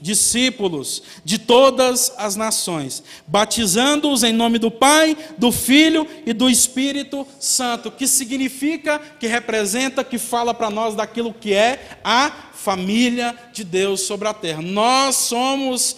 discípulos 0.00 1.02
de 1.24 1.38
todas 1.38 2.12
as 2.16 2.36
nações, 2.36 3.02
batizando-os 3.26 4.22
em 4.22 4.32
nome 4.32 4.58
do 4.58 4.70
Pai, 4.70 5.16
do 5.38 5.50
Filho 5.50 6.06
e 6.24 6.32
do 6.32 6.48
Espírito 6.50 7.26
Santo, 7.40 7.90
que 7.90 8.06
significa, 8.06 8.98
que 8.98 9.26
representa, 9.26 10.04
que 10.04 10.18
fala 10.18 10.52
para 10.52 10.70
nós 10.70 10.94
daquilo 10.94 11.32
que 11.32 11.52
é 11.52 11.98
a 12.04 12.30
família 12.52 13.36
de 13.52 13.64
Deus 13.64 14.02
sobre 14.02 14.28
a 14.28 14.34
terra. 14.34 14.62
Nós 14.62 15.16
somos 15.16 15.96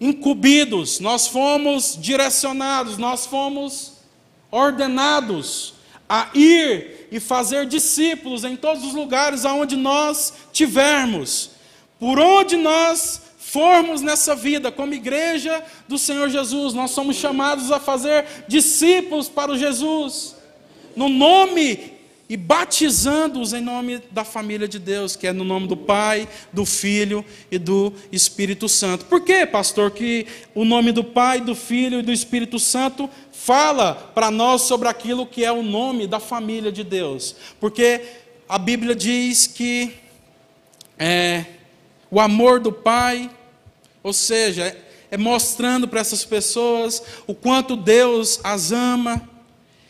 incumbidos, 0.00 0.98
nós 0.98 1.28
fomos 1.28 1.96
direcionados, 2.00 2.98
nós 2.98 3.26
fomos 3.26 3.92
ordenados 4.50 5.74
a 6.08 6.28
ir 6.34 7.08
e 7.10 7.20
fazer 7.20 7.66
discípulos 7.66 8.44
em 8.44 8.56
todos 8.56 8.84
os 8.84 8.94
lugares 8.94 9.44
aonde 9.44 9.76
nós 9.76 10.34
tivermos. 10.52 11.51
Por 12.02 12.18
onde 12.18 12.56
nós 12.56 13.22
formos 13.38 14.00
nessa 14.00 14.34
vida, 14.34 14.72
como 14.72 14.92
igreja 14.92 15.62
do 15.86 15.96
Senhor 15.96 16.28
Jesus, 16.28 16.74
nós 16.74 16.90
somos 16.90 17.14
chamados 17.14 17.70
a 17.70 17.78
fazer 17.78 18.26
discípulos 18.48 19.28
para 19.28 19.52
o 19.52 19.56
Jesus, 19.56 20.34
no 20.96 21.08
nome 21.08 21.92
e 22.28 22.36
batizando-os 22.36 23.52
em 23.52 23.60
nome 23.60 24.02
da 24.10 24.24
família 24.24 24.66
de 24.66 24.80
Deus, 24.80 25.14
que 25.14 25.28
é 25.28 25.32
no 25.32 25.44
nome 25.44 25.68
do 25.68 25.76
Pai, 25.76 26.28
do 26.52 26.66
Filho 26.66 27.24
e 27.52 27.56
do 27.56 27.92
Espírito 28.10 28.68
Santo. 28.68 29.04
Por 29.04 29.20
que, 29.20 29.46
pastor, 29.46 29.92
que 29.92 30.26
o 30.56 30.64
nome 30.64 30.90
do 30.90 31.04
Pai, 31.04 31.40
do 31.40 31.54
Filho 31.54 32.00
e 32.00 32.02
do 32.02 32.10
Espírito 32.10 32.58
Santo 32.58 33.08
fala 33.30 33.94
para 34.12 34.28
nós 34.28 34.62
sobre 34.62 34.88
aquilo 34.88 35.24
que 35.24 35.44
é 35.44 35.52
o 35.52 35.62
nome 35.62 36.08
da 36.08 36.18
família 36.18 36.72
de 36.72 36.82
Deus? 36.82 37.36
Porque 37.60 38.00
a 38.48 38.58
Bíblia 38.58 38.92
diz 38.92 39.46
que 39.46 39.94
é, 40.98 41.44
o 42.12 42.20
amor 42.20 42.60
do 42.60 42.70
Pai, 42.70 43.30
ou 44.02 44.12
seja, 44.12 44.76
é 45.10 45.16
mostrando 45.16 45.88
para 45.88 46.00
essas 46.00 46.26
pessoas 46.26 47.02
o 47.26 47.34
quanto 47.34 47.74
Deus 47.74 48.38
as 48.44 48.70
ama. 48.70 49.26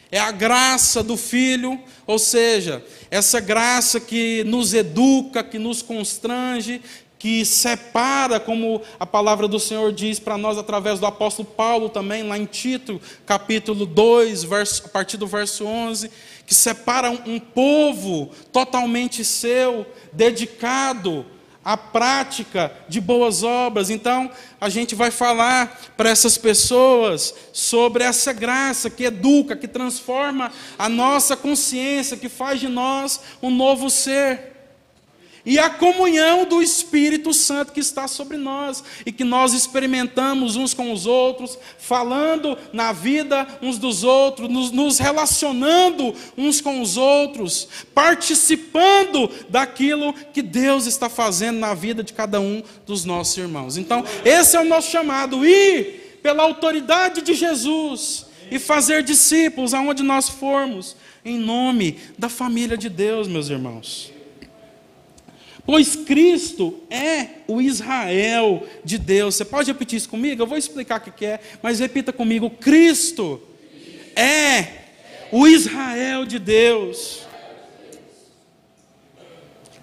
É 0.09 0.21
a 0.21 0.31
graça 0.31 1.03
do 1.03 1.17
Filho, 1.17 1.81
ou 2.07 2.21
seja, 2.21 2.85
essa 3.11 3.41
graça 3.41 3.99
que 3.99 4.45
nos 4.45 4.73
educa, 4.73 5.43
que 5.43 5.59
nos 5.59 5.83
constrange, 5.83 6.81
que 7.19 7.45
separa, 7.45 8.39
como 8.39 8.83
a 9.01 9.07
palavra 9.07 9.49
do 9.49 9.59
Senhor 9.59 9.91
diz 9.91 10.21
para 10.21 10.39
nós 10.39 10.57
através 10.57 11.01
do 11.01 11.07
apóstolo 11.07 11.49
Paulo 11.49 11.89
também, 11.89 12.23
lá 12.23 12.39
em 12.39 12.45
Tito, 12.45 13.01
capítulo 13.27 13.85
2, 13.85 14.45
verso, 14.45 14.83
a 14.87 14.89
partir 14.89 15.17
do 15.17 15.27
verso 15.27 15.65
11, 15.65 16.09
que 16.47 16.55
separa 16.55 17.11
um, 17.11 17.35
um 17.35 17.41
povo 17.41 18.31
totalmente 18.53 19.25
seu, 19.25 19.85
dedicado 20.13 21.27
a 21.65 21.77
prática 21.77 22.73
de 22.89 23.01
boas 23.01 23.43
obras. 23.43 23.91
Então, 23.91 24.31
a 24.61 24.69
gente 24.69 24.95
vai 24.95 25.11
falar 25.11 25.81
para 25.97 26.11
essas 26.11 26.37
pessoas 26.37 27.35
sobre 27.53 28.05
essa 28.05 28.33
graça 28.33 28.91
que 28.91 29.05
educa, 29.05 29.57
que 29.57 29.69
transforma 29.69 30.53
a 30.79 30.89
nossa 30.89 31.37
consciência, 31.37 32.17
que 32.17 32.29
faz 32.29 32.61
de 32.61 32.69
nós 32.69 33.21
um 33.43 33.51
novo 33.51 33.89
ser 33.91 34.52
e 35.45 35.59
a 35.59 35.69
comunhão 35.69 36.45
do 36.45 36.63
Espírito 36.63 37.35
Santo 37.35 37.73
que 37.73 37.81
está 37.81 38.07
sobre 38.07 38.37
nós 38.37 38.83
e 39.05 39.11
que 39.11 39.25
nós 39.25 39.53
experimentamos 39.53 40.55
uns 40.55 40.73
com 40.73 40.93
os 40.93 41.05
outros, 41.05 41.59
falando 41.79 42.57
na 42.73 42.93
vida 42.93 43.47
uns 43.61 43.77
dos 43.77 44.05
outros, 44.05 44.49
nos, 44.49 44.71
nos, 44.71 44.99
relacionando 44.99 46.15
uns 46.39 46.61
com 46.61 46.81
os 46.81 46.97
outros, 46.97 47.69
participando 47.93 49.29
daquilo 49.49 50.15
que 50.33 50.43
Deus 50.43 50.87
está 50.87 51.09
fazendo 51.09 51.59
na 51.59 51.75
vida 51.75 52.05
de 52.05 52.13
cada 52.13 52.41
um 52.41 52.63
dos 52.87 53.05
nossos 53.05 53.37
irmãos. 53.37 53.77
Então, 53.77 54.05
esse 54.25 54.57
é 54.57 54.61
o 54.61 54.65
nosso 54.65 54.91
chamado: 54.91 55.45
ir 55.45 56.21
pela 56.23 56.45
autoridade 56.45 57.21
de 57.21 57.35
Jesus 57.35 58.27
e 58.49 58.61
fazer 58.61 59.03
discípulos 59.03 59.75
aonde 59.75 60.05
nós 60.05 60.29
formos, 60.29 60.95
em 61.25 61.37
nome 61.37 61.99
da 62.17 62.29
família 62.29 62.77
de 62.77 62.89
Deus, 62.89 63.27
meus 63.27 63.49
irmãos. 63.49 64.22
Pois 65.65 65.95
Cristo 65.95 66.81
é 66.91 67.27
o 67.47 67.61
Israel 67.61 68.67
de 68.85 68.99
Deus. 68.99 69.37
Você 69.37 69.45
pode 69.45 69.71
repetir 69.71 69.97
isso 69.97 70.09
comigo? 70.09 70.43
Eu 70.43 70.47
vou 70.47 70.59
explicar 70.59 71.01
o 71.01 71.13
que 71.13 71.25
é, 71.25 71.41
mas 71.63 71.79
repita 71.79 72.13
comigo: 72.13 72.51
Cristo 72.51 73.41
é 74.17 74.67
o 75.31 75.47
Israel 75.47 76.25
de 76.27 76.39
Deus. 76.39 77.27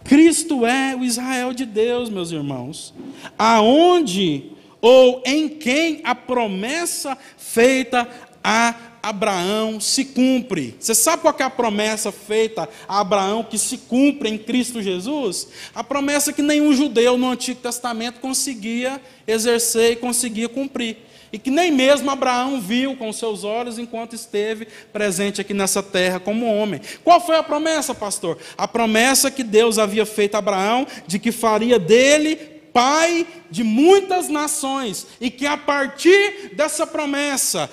Cristo 0.04 0.66
é 0.66 0.96
o 0.96 1.04
Israel 1.04 1.54
de 1.54 1.66
Deus, 1.66 2.10
meus 2.10 2.32
irmãos. 2.32 2.94
Aonde 3.38 4.52
ou 4.82 5.22
em 5.26 5.48
quem 5.48 6.02
a 6.04 6.16
promessa 6.16 7.18
feita 7.38 8.10
a 8.44 8.74
Abraão 9.02 9.80
se 9.80 10.06
cumpre. 10.06 10.76
Você 10.80 10.94
sabe 10.94 11.22
qual 11.22 11.36
é 11.40 11.44
a 11.44 11.50
promessa 11.50 12.12
feita 12.12 12.68
a 12.88 13.00
Abraão 13.00 13.44
que 13.44 13.58
se 13.58 13.78
cumpre 13.78 14.30
em 14.30 14.38
Cristo 14.38 14.82
Jesus? 14.82 15.50
A 15.74 15.84
promessa 15.84 16.34
que 16.34 16.42
nenhum 16.42 16.74
judeu 16.74 17.18
no 17.18 17.30
Antigo 17.30 17.62
Testamento 17.62 18.20
conseguia 18.20 19.02
exercer 19.28 19.94
e 19.94 19.96
conseguia 19.96 20.50
cumprir. 20.50 20.98
E 21.32 21.38
que 21.38 21.52
nem 21.52 21.72
mesmo 21.72 22.10
Abraão 22.10 22.60
viu 22.60 22.96
com 22.96 23.14
seus 23.14 23.44
olhos 23.44 23.78
enquanto 23.78 24.16
esteve 24.16 24.68
presente 24.92 25.40
aqui 25.40 25.54
nessa 25.54 25.84
terra 25.84 26.20
como 26.20 26.52
homem. 26.52 26.82
Qual 27.04 27.24
foi 27.24 27.38
a 27.38 27.44
promessa, 27.44 27.94
pastor? 27.94 28.38
A 28.58 28.68
promessa 28.68 29.30
que 29.30 29.44
Deus 29.44 29.78
havia 29.78 30.06
feito 30.06 30.36
a 30.36 30.40
Abraão 30.40 30.88
de 31.06 31.20
que 31.20 31.32
faria 31.32 31.78
dele 31.78 32.60
pai 32.74 33.26
de 33.50 33.64
muitas 33.64 34.30
nações 34.30 35.08
e 35.20 35.30
que 35.30 35.46
a 35.46 35.58
partir 35.58 36.52
dessa 36.54 36.86
promessa 36.86 37.70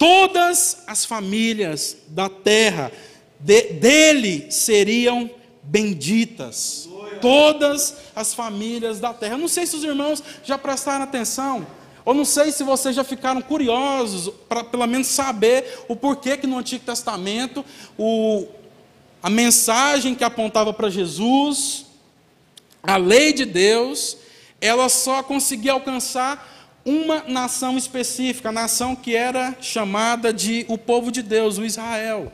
todas 0.00 0.82
as 0.86 1.04
famílias 1.04 1.94
da 2.08 2.26
terra 2.26 2.90
de, 3.38 3.74
dele 3.74 4.50
seriam 4.50 5.28
benditas 5.62 6.88
todas 7.20 7.96
as 8.16 8.32
famílias 8.32 8.98
da 8.98 9.12
terra. 9.12 9.34
Eu 9.34 9.38
não 9.38 9.48
sei 9.48 9.66
se 9.66 9.76
os 9.76 9.84
irmãos 9.84 10.22
já 10.42 10.56
prestaram 10.56 11.04
atenção, 11.04 11.66
ou 12.02 12.14
não 12.14 12.24
sei 12.24 12.50
se 12.50 12.64
vocês 12.64 12.96
já 12.96 13.04
ficaram 13.04 13.42
curiosos 13.42 14.32
para 14.48 14.64
pelo 14.64 14.86
menos 14.86 15.06
saber 15.06 15.84
o 15.86 15.94
porquê 15.94 16.38
que 16.38 16.46
no 16.46 16.56
Antigo 16.56 16.82
Testamento 16.82 17.62
o, 17.98 18.46
a 19.22 19.28
mensagem 19.28 20.14
que 20.14 20.24
apontava 20.24 20.72
para 20.72 20.88
Jesus, 20.88 21.84
a 22.82 22.96
lei 22.96 23.34
de 23.34 23.44
Deus, 23.44 24.16
ela 24.62 24.88
só 24.88 25.22
conseguia 25.22 25.72
alcançar 25.72 26.49
uma 26.84 27.24
nação 27.26 27.76
específica, 27.76 28.48
a 28.48 28.52
nação 28.52 28.96
que 28.96 29.14
era 29.14 29.56
chamada 29.60 30.32
de 30.32 30.64
o 30.68 30.78
povo 30.78 31.10
de 31.10 31.22
Deus, 31.22 31.58
o 31.58 31.64
Israel. 31.64 32.32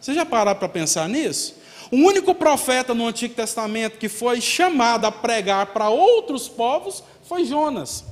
Você 0.00 0.14
já 0.14 0.24
pararam 0.24 0.58
para 0.58 0.68
pensar 0.68 1.08
nisso? 1.08 1.56
O 1.90 1.96
único 1.96 2.34
profeta 2.34 2.94
no 2.94 3.06
Antigo 3.06 3.34
Testamento 3.34 3.98
que 3.98 4.08
foi 4.08 4.40
chamado 4.40 5.06
a 5.06 5.12
pregar 5.12 5.66
para 5.66 5.88
outros 5.88 6.48
povos 6.48 7.02
foi 7.22 7.44
Jonas. 7.44 8.04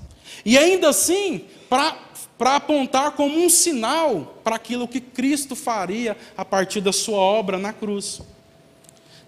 E 0.44 0.56
ainda 0.56 0.88
assim, 0.88 1.44
para 1.68 2.56
apontar 2.56 3.12
como 3.12 3.38
um 3.38 3.48
sinal 3.48 4.38
para 4.42 4.56
aquilo 4.56 4.88
que 4.88 5.00
Cristo 5.00 5.54
faria 5.54 6.16
a 6.36 6.44
partir 6.44 6.80
da 6.80 6.92
sua 6.92 7.18
obra 7.18 7.58
na 7.58 7.72
cruz. 7.72 8.20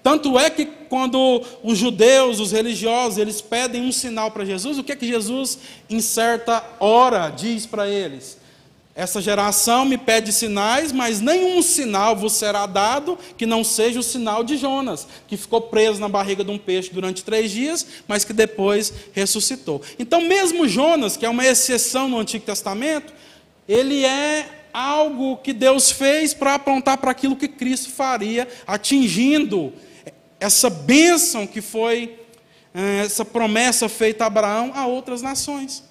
Tanto 0.06 0.38
é 0.38 0.48
que 0.48 0.66
quando 0.66 1.42
os 1.64 1.76
judeus, 1.76 2.38
os 2.38 2.52
religiosos, 2.52 3.18
eles 3.18 3.40
pedem 3.40 3.82
um 3.82 3.90
sinal 3.90 4.30
para 4.30 4.44
Jesus, 4.44 4.78
o 4.78 4.84
que 4.84 4.92
é 4.92 4.96
que 4.96 5.04
Jesus, 5.04 5.58
em 5.90 6.00
certa 6.00 6.62
hora, 6.78 7.28
diz 7.28 7.66
para 7.66 7.88
eles? 7.88 8.38
Essa 8.94 9.20
geração 9.20 9.84
me 9.84 9.98
pede 9.98 10.32
sinais, 10.32 10.92
mas 10.92 11.20
nenhum 11.20 11.60
sinal 11.60 12.14
vos 12.14 12.34
será 12.34 12.66
dado 12.66 13.18
que 13.36 13.44
não 13.44 13.64
seja 13.64 13.98
o 13.98 14.02
sinal 14.02 14.44
de 14.44 14.56
Jonas, 14.56 15.08
que 15.26 15.36
ficou 15.36 15.62
preso 15.62 16.00
na 16.00 16.08
barriga 16.08 16.44
de 16.44 16.52
um 16.52 16.58
peixe 16.58 16.92
durante 16.92 17.24
três 17.24 17.50
dias, 17.50 17.84
mas 18.06 18.24
que 18.24 18.32
depois 18.32 18.92
ressuscitou. 19.12 19.82
Então, 19.98 20.20
mesmo 20.20 20.68
Jonas, 20.68 21.16
que 21.16 21.26
é 21.26 21.28
uma 21.28 21.44
exceção 21.44 22.08
no 22.08 22.20
Antigo 22.20 22.46
Testamento, 22.46 23.12
ele 23.68 24.04
é 24.04 24.68
algo 24.72 25.38
que 25.38 25.52
Deus 25.52 25.90
fez 25.90 26.32
para 26.32 26.54
apontar 26.54 26.96
para 26.98 27.10
aquilo 27.10 27.34
que 27.34 27.48
Cristo 27.48 27.90
faria, 27.90 28.46
atingindo 28.68 29.72
essa 30.38 30.68
bênção 30.68 31.46
que 31.46 31.60
foi, 31.60 32.18
eh, 32.74 33.02
essa 33.04 33.24
promessa 33.24 33.88
feita 33.88 34.24
a 34.24 34.26
Abraão 34.26 34.72
a 34.74 34.86
outras 34.86 35.22
nações. 35.22 35.84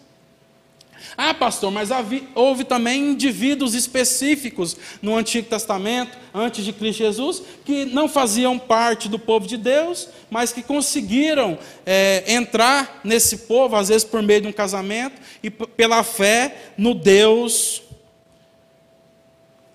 Ah, 1.17 1.33
pastor, 1.33 1.71
mas 1.71 1.89
houve 2.33 2.63
também 2.63 3.11
indivíduos 3.11 3.73
específicos 3.73 4.75
no 5.01 5.15
Antigo 5.15 5.47
Testamento, 5.47 6.17
antes 6.33 6.65
de 6.65 6.73
Cristo 6.73 6.99
Jesus, 6.99 7.41
que 7.63 7.85
não 7.85 8.09
faziam 8.09 8.59
parte 8.59 9.07
do 9.07 9.17
povo 9.17 9.47
de 9.47 9.55
Deus, 9.55 10.09
mas 10.29 10.51
que 10.51 10.61
conseguiram 10.61 11.57
é, 11.85 12.23
entrar 12.33 12.99
nesse 13.03 13.39
povo, 13.39 13.75
às 13.75 13.87
vezes 13.87 14.03
por 14.03 14.21
meio 14.21 14.41
de 14.41 14.47
um 14.47 14.51
casamento, 14.51 15.21
e 15.41 15.49
pela 15.49 16.03
fé 16.03 16.71
no 16.77 16.93
Deus 16.93 17.81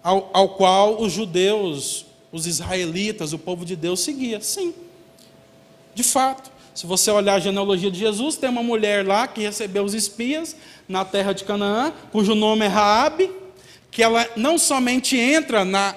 ao, 0.03 0.31
ao 0.33 0.49
qual 0.51 1.01
os 1.01 1.13
judeus, 1.13 2.07
os 2.33 2.47
israelitas, 2.47 3.33
o 3.33 3.39
povo 3.39 3.65
de 3.65 3.77
Deus 3.77 4.01
seguia. 4.01 4.41
Sim, 4.41 4.75
de 5.95 6.03
fato. 6.03 6.51
Se 6.75 6.87
você 6.87 7.11
olhar 7.11 7.35
a 7.35 7.41
genealogia 7.41 7.91
de 7.91 7.99
Jesus, 7.99 8.37
tem 8.37 8.49
uma 8.49 8.63
mulher 8.63 9.07
lá 9.07 9.27
que 9.27 9.43
recebeu 9.43 9.85
os 9.85 9.93
espias 9.93 10.57
na 10.89 11.05
terra 11.05 11.33
de 11.33 11.45
Canaã, 11.45 11.93
cujo 12.13 12.35
nome 12.35 12.65
é 12.65 12.69
Raabe, 12.69 13.31
que 13.91 14.03
ela 14.03 14.27
não 14.37 14.57
somente 14.57 15.17
entra 15.19 15.65
na 15.65 15.97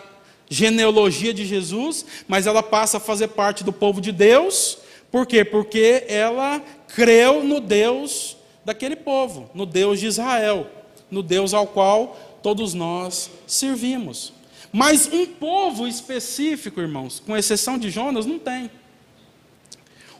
genealogia 0.50 1.34
de 1.34 1.46
Jesus, 1.46 2.06
mas 2.28 2.48
ela 2.48 2.62
passa 2.62 2.98
a 2.98 3.00
fazer 3.00 3.30
parte 3.30 3.64
do 3.64 3.72
povo 3.72 4.02
de 4.02 4.12
Deus. 4.12 4.80
Por 5.12 5.26
quê? 5.26 5.46
Porque 5.46 6.06
ela 6.08 6.62
creu 6.88 7.44
no 7.44 7.60
Deus 7.60 8.36
daquele 8.66 8.96
povo, 8.96 9.50
no 9.54 9.66
Deus 9.66 10.00
de 10.00 10.08
Israel, 10.08 10.68
no 11.10 11.22
Deus 11.22 11.54
ao 11.54 11.68
qual 11.68 12.18
todos 12.42 12.74
nós 12.74 13.30
servimos. 13.46 14.34
Mas 14.74 15.08
um 15.14 15.28
povo 15.28 15.88
específico, 15.88 16.82
irmãos, 16.82 17.20
com 17.20 17.38
exceção 17.38 17.78
de 17.78 17.92
Jonas, 17.92 18.26
não 18.26 18.40
tem. 18.40 18.72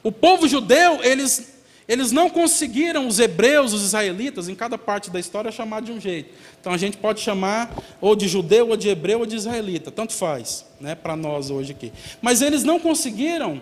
O 0.00 0.12
povo 0.12 0.46
judeu, 0.46 1.02
eles, 1.02 1.54
eles 1.88 2.12
não 2.12 2.30
conseguiram, 2.30 3.08
os 3.08 3.18
hebreus, 3.18 3.72
os 3.72 3.82
israelitas, 3.82 4.48
em 4.48 4.54
cada 4.54 4.78
parte 4.78 5.10
da 5.10 5.18
história, 5.18 5.50
chamar 5.50 5.82
de 5.82 5.90
um 5.90 6.00
jeito. 6.00 6.32
Então 6.60 6.72
a 6.72 6.76
gente 6.76 6.96
pode 6.96 7.20
chamar 7.20 7.74
ou 8.00 8.14
de 8.14 8.28
judeu, 8.28 8.68
ou 8.68 8.76
de 8.76 8.88
hebreu, 8.88 9.18
ou 9.18 9.26
de 9.26 9.34
israelita, 9.34 9.90
tanto 9.90 10.12
faz, 10.12 10.64
né, 10.80 10.94
para 10.94 11.16
nós 11.16 11.50
hoje 11.50 11.72
aqui. 11.72 11.92
Mas 12.22 12.40
eles 12.40 12.62
não 12.62 12.78
conseguiram 12.78 13.60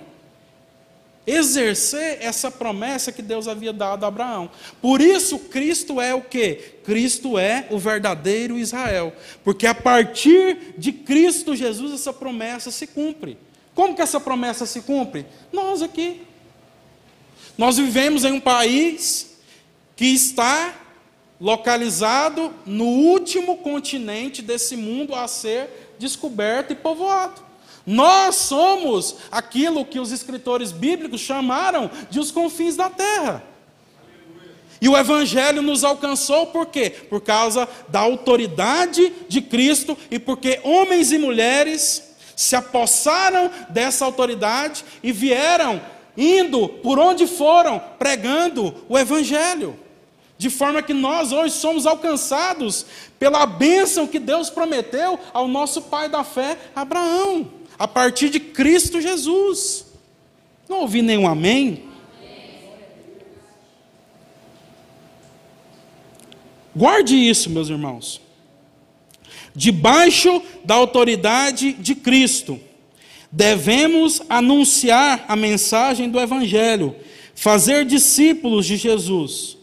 exercer 1.27 2.19
essa 2.21 2.51
promessa 2.51 3.13
que 3.13 3.23
Deus 3.23 3.47
havia 3.47 3.73
dado 3.73 4.05
a 4.05 4.09
Abraão. 4.09 4.51
Por 4.81 5.01
isso 5.01 5.39
Cristo 5.39 6.01
é 6.01 6.15
o 6.15 6.21
que? 6.21 6.55
Cristo 6.85 7.39
é 7.39 7.67
o 7.71 7.79
verdadeiro 7.79 8.59
Israel, 8.59 9.13
porque 9.45 9.67
a 9.67 9.75
partir 9.75 10.75
de 10.77 10.93
Cristo 10.93 11.55
Jesus 11.55 11.93
essa 11.93 12.13
promessa 12.13 12.71
se 12.71 12.87
cumpre. 12.87 13.39
Como 13.75 13.95
que 13.95 14.03
essa 14.03 14.21
promessa 14.21 14.67
se 14.67 14.83
cumpre? 14.83 15.25
Nós 15.53 15.81
aqui. 15.81 16.23
Nós 17.57 17.77
vivemos 17.77 18.25
em 18.25 18.33
um 18.33 18.41
país 18.41 19.39
que 19.95 20.07
está 20.07 20.75
localizado 21.41 22.53
no 22.67 22.85
último 22.85 23.59
continente 23.59 24.43
desse 24.43 24.77
mundo 24.77 25.15
a 25.15 25.27
ser 25.27 25.95
descoberto 25.99 26.73
e 26.73 26.77
povoado. 26.77 27.52
Nós 27.87 28.37
somos 28.37 29.17
aquilo 29.31 29.85
que 29.85 29.99
os 29.99 30.13
escritores 30.13 30.71
bíblicos 30.71 31.21
chamaram 31.21 31.91
de 32.11 32.21
os 32.21 32.31
confins 32.31 32.77
da 32.77 32.89
terra. 32.89 33.43
E 34.81 34.89
o 34.89 34.97
Evangelho 34.97 35.63
nos 35.63 35.85
alcançou 35.85 36.49
por 36.49 36.67
quê? 36.67 36.91
Por 36.91 37.21
causa 37.21 37.69
da 37.89 38.01
autoridade 38.01 39.13
de 39.29 39.41
Cristo 39.41 39.97
e 40.11 40.19
porque 40.19 40.61
homens 40.65 41.13
e 41.13 41.19
mulheres 41.19 42.03
se 42.35 42.57
apossaram 42.57 43.51
dessa 43.69 44.05
autoridade 44.05 44.85
e 45.03 45.13
vieram 45.13 45.81
indo 46.17 46.69
por 46.69 46.99
onde 46.99 47.27
foram, 47.27 47.81
pregando 47.99 48.75
o 48.89 48.99
Evangelho. 48.99 49.79
De 50.37 50.51
forma 50.51 50.83
que 50.83 50.93
nós 50.93 51.31
hoje 51.31 51.55
somos 51.55 51.87
alcançados 51.87 52.85
pela 53.19 53.47
bênção 53.47 54.09
que 54.09 54.19
Deus 54.19 54.51
prometeu 54.51 55.17
ao 55.33 55.47
nosso 55.47 55.83
pai 55.83 56.09
da 56.09 56.25
fé, 56.25 56.59
Abraão, 56.75 57.49
a 57.83 57.89
partir 57.89 58.29
de 58.29 58.39
Cristo 58.39 59.01
Jesus. 59.01 59.87
Não 60.69 60.83
ouvi 60.83 61.03
nenhum 61.03 61.27
amém? 61.27 61.83
Guarde 66.77 67.17
isso, 67.17 67.51
meus 67.51 67.69
irmãos. 67.69 68.21
Debaixo 69.53 70.41
da 70.65 70.77
autoridade 70.77 71.73
de 71.73 71.97
Cristo 71.97 72.61
devemos 73.33 74.23
anunciar 74.29 75.25
a 75.27 75.35
mensagem 75.35 76.09
do 76.09 76.21
Evangelho, 76.21 76.95
fazer 77.35 77.85
discípulos 77.85 78.65
de 78.65 78.77
Jesus, 78.77 79.59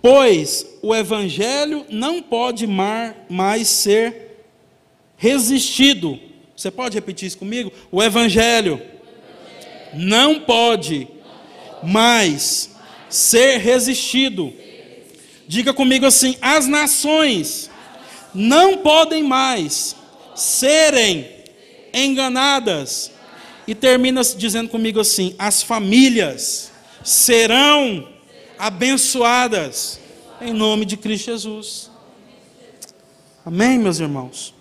pois 0.00 0.64
o 0.80 0.94
Evangelho 0.94 1.84
não 1.90 2.22
pode 2.22 2.68
mais 2.68 3.66
ser 3.66 4.44
resistido. 5.16 6.20
Você 6.64 6.70
pode 6.70 6.94
repetir 6.94 7.28
isso 7.28 7.36
comigo? 7.36 7.70
O 7.92 8.02
Evangelho 8.02 8.80
não 9.92 10.40
pode 10.40 11.06
mais 11.82 12.70
ser 13.10 13.58
resistido. 13.58 14.50
Diga 15.46 15.74
comigo 15.74 16.06
assim: 16.06 16.38
as 16.40 16.66
nações 16.66 17.70
não 18.34 18.78
podem 18.78 19.22
mais 19.22 19.94
serem 20.34 21.28
enganadas 21.92 23.12
e 23.68 23.74
termina 23.74 24.22
dizendo 24.24 24.70
comigo 24.70 24.98
assim: 24.98 25.34
as 25.38 25.62
famílias 25.62 26.72
serão 27.04 28.08
abençoadas 28.58 30.00
em 30.40 30.54
nome 30.54 30.86
de 30.86 30.96
Cristo 30.96 31.26
Jesus. 31.26 31.90
Amém, 33.44 33.78
meus 33.78 34.00
irmãos? 34.00 34.54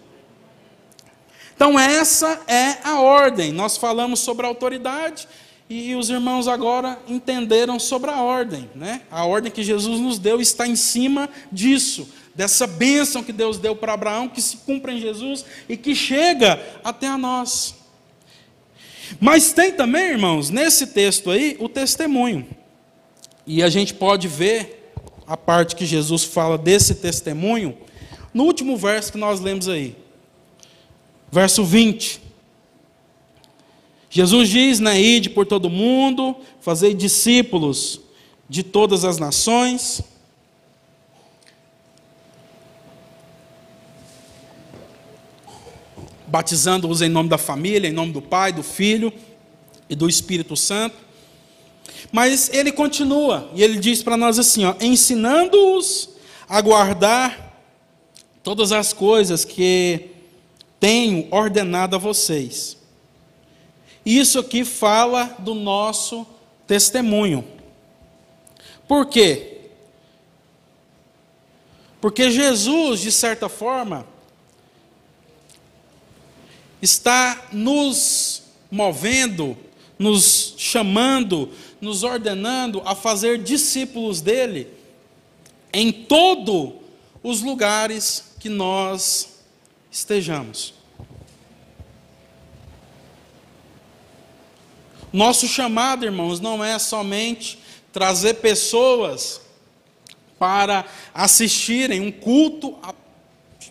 Então, 1.63 1.79
essa 1.79 2.41
é 2.45 2.79
a 2.83 2.99
ordem. 2.99 3.53
Nós 3.53 3.77
falamos 3.77 4.19
sobre 4.19 4.45
a 4.45 4.49
autoridade 4.49 5.25
e 5.69 5.95
os 5.95 6.09
irmãos 6.09 6.45
agora 6.45 6.99
entenderam 7.07 7.79
sobre 7.79 8.11
a 8.11 8.21
ordem. 8.21 8.69
Né? 8.75 9.03
A 9.09 9.23
ordem 9.23 9.49
que 9.49 9.63
Jesus 9.63 9.97
nos 10.01 10.19
deu 10.19 10.41
está 10.41 10.67
em 10.67 10.75
cima 10.75 11.29
disso, 11.49 12.09
dessa 12.35 12.67
bênção 12.67 13.23
que 13.23 13.31
Deus 13.31 13.59
deu 13.59 13.77
para 13.77 13.93
Abraão, 13.93 14.27
que 14.27 14.41
se 14.41 14.57
cumpre 14.57 14.91
em 14.91 14.99
Jesus 14.99 15.45
e 15.69 15.77
que 15.77 15.95
chega 15.95 16.61
até 16.83 17.07
a 17.07 17.17
nós. 17.17 17.75
Mas 19.17 19.53
tem 19.53 19.71
também, 19.71 20.09
irmãos, 20.09 20.49
nesse 20.49 20.87
texto 20.87 21.31
aí, 21.31 21.55
o 21.61 21.69
testemunho. 21.69 22.45
E 23.47 23.63
a 23.63 23.69
gente 23.69 23.93
pode 23.93 24.27
ver 24.27 24.91
a 25.25 25.37
parte 25.37 25.77
que 25.77 25.85
Jesus 25.85 26.25
fala 26.25 26.57
desse 26.57 26.95
testemunho 26.95 27.77
no 28.33 28.43
último 28.43 28.75
verso 28.75 29.13
que 29.13 29.17
nós 29.17 29.39
lemos 29.39 29.69
aí. 29.69 30.02
Verso 31.33 31.65
20. 31.65 32.21
Jesus 34.07 34.49
diz, 34.49 34.79
né, 34.79 35.01
ide 35.01 35.31
por 35.31 35.47
todo 35.47 35.67
mundo, 35.67 36.35
fazei 36.61 36.93
discípulos 36.93 37.99
de 38.47 38.61
todas 38.61 39.03
as 39.03 39.17
nações. 39.17 40.03
Batizando-os 46.27 47.01
em 47.01 47.09
nome 47.09 47.29
da 47.29 47.39
família, 47.39 47.87
em 47.87 47.93
nome 47.93 48.11
do 48.11 48.21
Pai, 48.21 48.53
do 48.53 48.61
Filho 48.61 49.11
e 49.89 49.95
do 49.95 50.07
Espírito 50.07 50.55
Santo. 50.55 50.97
Mas 52.11 52.47
ele 52.53 52.71
continua, 52.71 53.49
e 53.55 53.63
ele 53.63 53.79
diz 53.79 54.03
para 54.03 54.15
nós 54.15 54.37
assim: 54.37 54.61
ensinando-os 54.79 56.09
a 56.47 56.61
guardar 56.61 57.59
todas 58.43 58.71
as 58.71 58.93
coisas 58.93 59.43
que 59.43 60.12
tenho 60.83 61.29
ordenado 61.31 61.95
a 61.95 61.97
vocês. 61.97 62.75
Isso 64.05 64.37
aqui 64.37 64.65
fala 64.65 65.33
do 65.39 65.55
nosso 65.55 66.27
testemunho. 66.67 67.47
Por 68.85 69.05
quê? 69.05 69.61
Porque 72.01 72.29
Jesus, 72.29 72.99
de 72.99 73.13
certa 73.13 73.47
forma, 73.47 74.05
está 76.81 77.47
nos 77.53 78.43
movendo, 78.69 79.55
nos 79.97 80.53
chamando, 80.57 81.49
nos 81.79 82.03
ordenando 82.03 82.81
a 82.83 82.93
fazer 82.93 83.41
discípulos 83.41 84.19
dele 84.19 84.67
em 85.71 85.93
todos 85.93 86.73
os 87.23 87.41
lugares 87.41 88.33
que 88.37 88.49
nós 88.49 89.32
estejamos. 89.93 90.73
Nosso 95.11 95.47
chamado, 95.47 96.03
irmãos, 96.03 96.39
não 96.39 96.63
é 96.63 96.79
somente 96.79 97.59
trazer 97.91 98.35
pessoas 98.35 99.39
para 100.39 100.83
assistirem 101.13 102.01
um 102.01 102.11
culto 102.11 102.75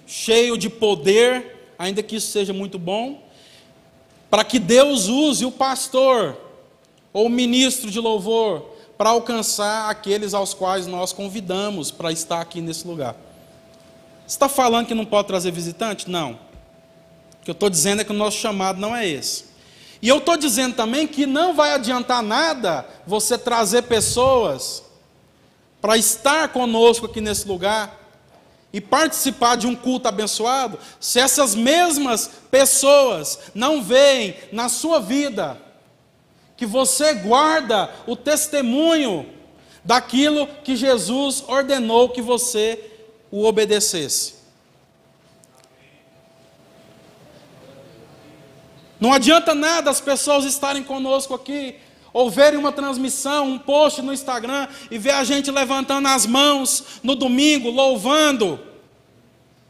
cheio 0.06 0.56
de 0.56 0.70
poder, 0.70 1.74
ainda 1.76 2.00
que 2.04 2.14
isso 2.14 2.30
seja 2.30 2.52
muito 2.52 2.78
bom, 2.78 3.28
para 4.30 4.44
que 4.44 4.60
Deus 4.60 5.08
use 5.08 5.44
o 5.44 5.50
pastor 5.50 6.38
ou 7.12 7.26
o 7.26 7.30
ministro 7.30 7.90
de 7.90 7.98
louvor 7.98 8.70
para 8.96 9.10
alcançar 9.10 9.90
aqueles 9.90 10.32
aos 10.32 10.54
quais 10.54 10.86
nós 10.86 11.12
convidamos 11.12 11.90
para 11.90 12.12
estar 12.12 12.40
aqui 12.40 12.60
nesse 12.60 12.86
lugar. 12.86 13.16
Está 14.26 14.48
falando 14.48 14.86
que 14.86 14.94
não 14.94 15.04
pode 15.04 15.28
trazer 15.28 15.50
visitante? 15.50 16.10
Não. 16.10 16.32
O 17.40 17.44
que 17.44 17.50
eu 17.50 17.54
estou 17.54 17.68
dizendo 17.68 18.02
é 18.02 18.04
que 18.04 18.12
o 18.12 18.14
nosso 18.14 18.38
chamado 18.38 18.80
não 18.80 18.94
é 18.94 19.06
esse. 19.06 19.44
E 20.00 20.08
eu 20.08 20.18
estou 20.18 20.36
dizendo 20.36 20.74
também 20.74 21.06
que 21.06 21.26
não 21.26 21.54
vai 21.54 21.72
adiantar 21.74 22.22
nada 22.22 22.86
você 23.06 23.38
trazer 23.38 23.82
pessoas 23.82 24.82
para 25.80 25.96
estar 25.96 26.48
conosco 26.48 27.06
aqui 27.06 27.20
nesse 27.20 27.46
lugar 27.46 28.00
e 28.72 28.80
participar 28.80 29.56
de 29.56 29.66
um 29.66 29.76
culto 29.76 30.08
abençoado, 30.08 30.78
se 30.98 31.20
essas 31.20 31.54
mesmas 31.54 32.30
pessoas 32.50 33.38
não 33.54 33.82
veem 33.82 34.34
na 34.50 34.68
sua 34.68 34.98
vida 34.98 35.60
que 36.56 36.64
você 36.64 37.14
guarda 37.14 37.90
o 38.06 38.16
testemunho 38.16 39.28
daquilo 39.84 40.46
que 40.64 40.76
Jesus 40.76 41.42
ordenou 41.48 42.08
que 42.08 42.22
você 42.22 42.91
o 43.32 43.44
obedecesse. 43.44 44.34
Não 49.00 49.12
adianta 49.12 49.52
nada 49.52 49.90
as 49.90 50.00
pessoas 50.00 50.44
estarem 50.44 50.84
conosco 50.84 51.34
aqui, 51.34 51.74
ou 52.12 52.30
verem 52.30 52.58
uma 52.58 52.70
transmissão, 52.70 53.48
um 53.48 53.58
post 53.58 54.02
no 54.02 54.12
Instagram 54.12 54.68
e 54.90 54.98
ver 54.98 55.12
a 55.12 55.24
gente 55.24 55.50
levantando 55.50 56.06
as 56.06 56.26
mãos 56.26 57.00
no 57.02 57.16
domingo, 57.16 57.70
louvando, 57.70 58.60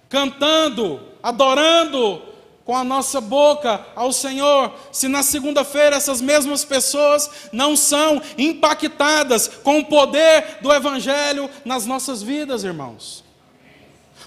cantando, 0.09 1.01
adorando 1.23 2.21
com 2.65 2.77
a 2.77 2.85
nossa 2.85 3.21
boca 3.21 3.85
ao 3.97 4.13
Senhor, 4.13 4.73
se 4.91 5.09
na 5.09 5.23
segunda-feira 5.23 5.97
essas 5.97 6.21
mesmas 6.21 6.65
pessoas 6.65 7.31
não 7.53 7.77
são 7.77 8.21
impactadas 8.37 9.49
com 9.49 9.79
o 9.79 9.85
poder 9.85 10.59
do 10.61 10.73
Evangelho 10.73 11.49
nas 11.65 11.87
nossas 11.87 12.23
vidas, 12.23 12.65
irmãos. 12.65 13.22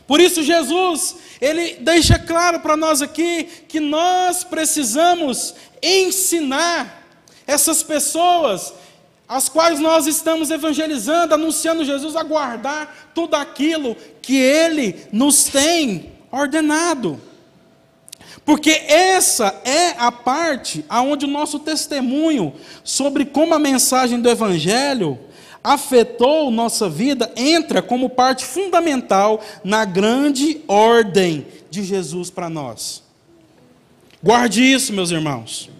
Por 0.07 0.19
isso, 0.19 0.43
Jesus, 0.43 1.15
ele 1.41 1.75
deixa 1.81 2.19
claro 2.19 2.59
para 2.59 2.77
nós 2.77 3.01
aqui 3.01 3.43
que 3.67 3.79
nós 3.79 4.43
precisamos 4.43 5.55
ensinar 5.81 7.03
essas 7.47 7.81
pessoas, 7.81 8.73
as 9.27 9.49
quais 9.49 9.79
nós 9.79 10.05
estamos 10.05 10.51
evangelizando, 10.51 11.33
anunciando 11.33 11.83
Jesus, 11.83 12.15
a 12.15 12.23
guardar 12.23 13.11
tudo 13.15 13.35
aquilo 13.35 13.95
que 14.21 14.37
ele 14.37 15.07
nos 15.11 15.45
tem 15.45 16.13
ordenado. 16.31 17.19
Porque 18.45 18.69
essa 18.87 19.59
é 19.65 19.95
a 19.97 20.11
parte 20.11 20.85
aonde 20.87 21.25
o 21.25 21.29
nosso 21.29 21.57
testemunho 21.59 22.53
sobre 22.83 23.25
como 23.25 23.55
a 23.55 23.59
mensagem 23.59 24.21
do 24.21 24.29
evangelho 24.29 25.19
afetou 25.65 26.51
nossa 26.51 26.87
vida 26.87 27.31
entra 27.35 27.81
como 27.81 28.07
parte 28.07 28.45
fundamental 28.45 29.41
na 29.63 29.83
grande 29.83 30.61
ordem 30.67 31.47
de 31.71 31.83
Jesus 31.83 32.29
para 32.29 32.49
nós. 32.49 33.01
Guarde 34.21 34.61
isso, 34.63 34.93
meus 34.93 35.09
irmãos. 35.09 35.71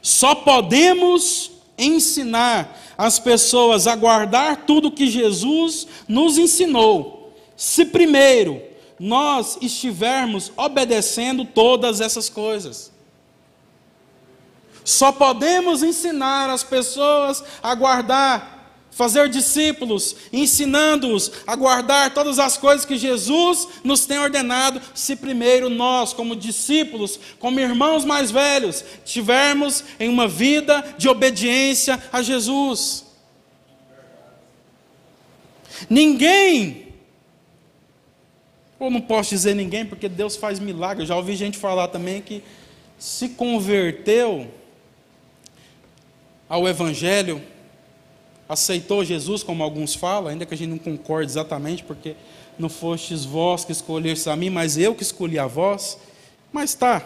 Só 0.00 0.34
podemos 0.34 1.52
ensinar 1.76 2.80
as 2.96 3.18
pessoas 3.18 3.86
a 3.86 3.94
guardar 3.94 4.64
tudo 4.64 4.90
que 4.90 5.06
Jesus 5.06 5.86
nos 6.08 6.38
ensinou, 6.38 7.34
se 7.54 7.84
primeiro 7.84 8.62
nós 8.98 9.58
estivermos 9.60 10.50
obedecendo 10.56 11.44
todas 11.44 12.00
essas 12.00 12.28
coisas. 12.28 12.90
Só 14.84 15.12
podemos 15.12 15.82
ensinar 15.82 16.50
as 16.50 16.64
pessoas 16.64 17.42
a 17.62 17.74
guardar 17.74 18.51
fazer 18.92 19.28
discípulos, 19.28 20.14
ensinando-os 20.32 21.32
a 21.46 21.56
guardar 21.56 22.12
todas 22.12 22.38
as 22.38 22.58
coisas 22.58 22.84
que 22.84 22.96
Jesus 22.96 23.66
nos 23.82 24.04
tem 24.04 24.18
ordenado, 24.18 24.80
se 24.94 25.16
primeiro 25.16 25.68
nós, 25.70 26.12
como 26.12 26.36
discípulos, 26.36 27.18
como 27.38 27.58
irmãos 27.58 28.04
mais 28.04 28.30
velhos, 28.30 28.84
tivermos 29.04 29.82
em 29.98 30.08
uma 30.08 30.28
vida 30.28 30.94
de 30.98 31.08
obediência 31.08 32.00
a 32.12 32.22
Jesus. 32.22 33.06
Ninguém, 35.88 36.88
ou 38.78 38.90
não 38.90 39.00
posso 39.00 39.30
dizer 39.30 39.54
ninguém, 39.54 39.86
porque 39.86 40.08
Deus 40.08 40.36
faz 40.36 40.60
milagre, 40.60 41.02
eu 41.02 41.06
já 41.06 41.16
ouvi 41.16 41.34
gente 41.34 41.56
falar 41.56 41.88
também 41.88 42.20
que 42.20 42.44
se 42.98 43.30
converteu 43.30 44.52
ao 46.46 46.68
Evangelho 46.68 47.42
aceitou 48.52 49.04
Jesus, 49.04 49.42
como 49.42 49.62
alguns 49.62 49.94
falam, 49.94 50.30
ainda 50.30 50.44
que 50.44 50.54
a 50.54 50.56
gente 50.56 50.70
não 50.70 50.78
concorde 50.78 51.30
exatamente, 51.30 51.82
porque 51.82 52.14
não 52.58 52.68
fostes 52.68 53.24
vós 53.24 53.64
que 53.64 53.72
escolhestes 53.72 54.28
a 54.28 54.36
mim, 54.36 54.50
mas 54.50 54.76
eu 54.76 54.94
que 54.94 55.02
escolhi 55.02 55.38
a 55.38 55.46
vós. 55.46 55.98
Mas 56.52 56.74
tá. 56.74 57.04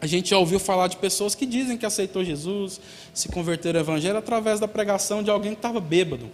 A 0.00 0.06
gente 0.06 0.30
já 0.30 0.38
ouviu 0.38 0.58
falar 0.58 0.88
de 0.88 0.96
pessoas 0.96 1.34
que 1.34 1.46
dizem 1.46 1.76
que 1.76 1.86
aceitou 1.86 2.24
Jesus, 2.24 2.80
se 3.14 3.28
converteram 3.28 3.78
ao 3.80 3.84
Evangelho 3.84 4.18
através 4.18 4.58
da 4.58 4.66
pregação 4.66 5.22
de 5.22 5.30
alguém 5.30 5.52
que 5.52 5.58
estava 5.58 5.80
bêbado. 5.80 6.28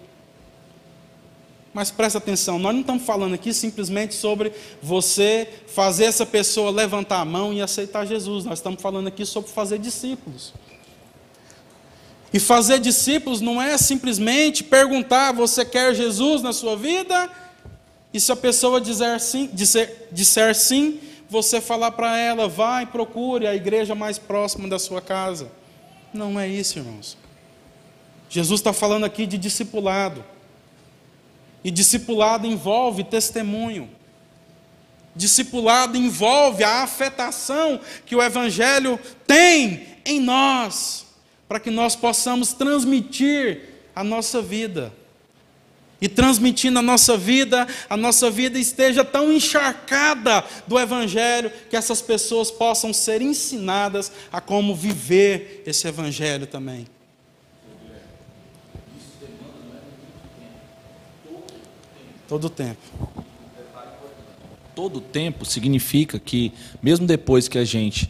Mas 1.72 1.90
presta 1.90 2.18
atenção, 2.18 2.58
nós 2.58 2.72
não 2.72 2.80
estamos 2.80 3.04
falando 3.04 3.34
aqui 3.34 3.52
simplesmente 3.52 4.14
sobre 4.14 4.52
você 4.82 5.48
fazer 5.66 6.06
essa 6.06 6.24
pessoa 6.24 6.70
levantar 6.70 7.20
a 7.20 7.24
mão 7.24 7.52
e 7.52 7.60
aceitar 7.60 8.06
Jesus. 8.06 8.44
Nós 8.44 8.58
estamos 8.58 8.80
falando 8.80 9.06
aqui 9.06 9.24
sobre 9.26 9.50
fazer 9.50 9.78
discípulos. 9.78 10.54
E 12.32 12.38
fazer 12.38 12.78
discípulos 12.78 13.40
não 13.40 13.60
é 13.60 13.76
simplesmente 13.78 14.62
perguntar: 14.62 15.32
você 15.32 15.64
quer 15.64 15.94
Jesus 15.94 16.42
na 16.42 16.52
sua 16.52 16.76
vida? 16.76 17.30
E 18.12 18.20
se 18.20 18.30
a 18.30 18.36
pessoa 18.36 18.80
dizer 18.80 19.18
sim, 19.20 19.48
disser, 19.52 20.08
disser 20.12 20.54
sim, 20.54 21.00
você 21.28 21.60
falar 21.60 21.92
para 21.92 22.16
ela: 22.18 22.48
vai, 22.48 22.84
procure 22.84 23.46
a 23.46 23.54
igreja 23.54 23.94
mais 23.94 24.18
próxima 24.18 24.68
da 24.68 24.78
sua 24.78 25.00
casa. 25.00 25.50
Não 26.12 26.38
é 26.38 26.46
isso, 26.46 26.78
irmãos. 26.78 27.16
Jesus 28.28 28.60
está 28.60 28.72
falando 28.72 29.04
aqui 29.04 29.26
de 29.26 29.38
discipulado. 29.38 30.24
E 31.64 31.70
discipulado 31.70 32.46
envolve 32.46 33.04
testemunho. 33.04 33.90
Discipulado 35.16 35.96
envolve 35.96 36.62
a 36.62 36.82
afetação 36.82 37.80
que 38.06 38.14
o 38.14 38.22
Evangelho 38.22 39.00
tem 39.26 39.86
em 40.04 40.20
nós 40.20 41.07
para 41.48 41.58
que 41.58 41.70
nós 41.70 41.96
possamos 41.96 42.52
transmitir 42.52 43.60
a 43.94 44.04
nossa 44.04 44.42
vida. 44.42 44.92
e 46.00 46.08
transmitindo 46.08 46.78
a 46.78 46.82
nossa 46.82 47.16
vida, 47.16 47.66
a 47.90 47.96
nossa 47.96 48.30
vida 48.30 48.58
esteja 48.58 49.04
tão 49.04 49.32
encharcada 49.32 50.44
do 50.66 50.78
Evangelho 50.78 51.50
que 51.68 51.76
essas 51.76 52.00
pessoas 52.00 52.50
possam 52.50 52.92
ser 52.92 53.20
ensinadas 53.20 54.12
a 54.30 54.40
como 54.40 54.74
viver 54.74 55.64
esse 55.66 55.88
Evangelho 55.88 56.46
também. 56.46 56.86
Todo 62.28 62.48
tempo. 62.48 62.80
Todo 64.74 65.00
tempo 65.00 65.44
significa 65.44 66.18
que, 66.20 66.52
mesmo 66.80 67.06
depois 67.06 67.48
que 67.48 67.58
a 67.58 67.64
gente 67.64 68.08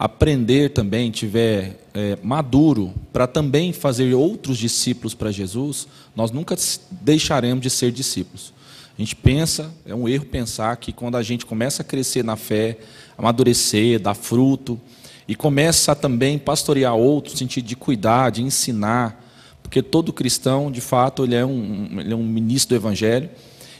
aprender 0.00 0.70
também, 0.70 1.10
tiver 1.10 1.78
é, 1.92 2.16
maduro 2.22 2.94
para 3.12 3.26
também 3.26 3.70
fazer 3.70 4.14
outros 4.14 4.56
discípulos 4.56 5.12
para 5.12 5.30
Jesus, 5.30 5.86
nós 6.16 6.30
nunca 6.30 6.56
deixaremos 6.90 7.60
de 7.62 7.68
ser 7.68 7.92
discípulos. 7.92 8.54
A 8.96 9.02
gente 9.02 9.14
pensa, 9.14 9.70
é 9.84 9.94
um 9.94 10.08
erro 10.08 10.24
pensar 10.24 10.74
que 10.78 10.90
quando 10.90 11.18
a 11.18 11.22
gente 11.22 11.44
começa 11.44 11.82
a 11.82 11.84
crescer 11.84 12.24
na 12.24 12.34
fé, 12.34 12.78
amadurecer, 13.18 14.00
dar 14.00 14.14
fruto, 14.14 14.80
e 15.28 15.34
começa 15.34 15.92
a 15.92 15.94
também 15.94 16.38
pastorear 16.38 16.94
outros, 16.94 17.38
sentido 17.38 17.66
de 17.66 17.76
cuidar, 17.76 18.30
de 18.30 18.42
ensinar, 18.42 19.22
porque 19.62 19.82
todo 19.82 20.14
cristão, 20.14 20.72
de 20.72 20.80
fato, 20.80 21.24
ele 21.24 21.34
é 21.34 21.44
um, 21.44 22.00
ele 22.00 22.14
é 22.14 22.16
um 22.16 22.24
ministro 22.24 22.70
do 22.70 22.80
Evangelho. 22.80 23.28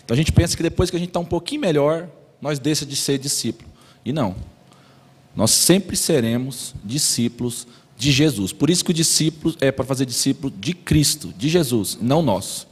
Então 0.05 0.15
a 0.15 0.19
gente 0.19 0.33
pensa 0.33 0.55
que 0.55 0.63
depois 0.63 0.91
que 0.91 0.97
a 0.97 0.99
gente 0.99 1.09
está 1.09 1.21
um 1.21 1.25
pouquinho 1.25 1.63
melhor, 1.63 2.11
nós 2.43 2.59
deixa 2.59 2.85
de 2.85 2.95
ser 2.95 3.19
discípulo. 3.19 3.71
E 4.05 4.13
não. 4.13 4.37
Nós 5.41 5.53
sempre 5.53 5.97
seremos 5.97 6.75
discípulos 6.85 7.67
de 7.97 8.13
Jesus. 8.13 8.53
Por 8.53 8.69
isso 8.69 8.85
que 8.85 8.91
o 8.91 8.95
discípulo 8.95 9.57
é 9.59 9.73
para 9.73 9.87
fazer 9.87 10.05
discípulo 10.05 10.53
de 10.55 10.75
Cristo, 10.75 11.33
de 11.35 11.49
Jesus, 11.49 11.97
não 11.99 12.21
nós. 12.21 12.67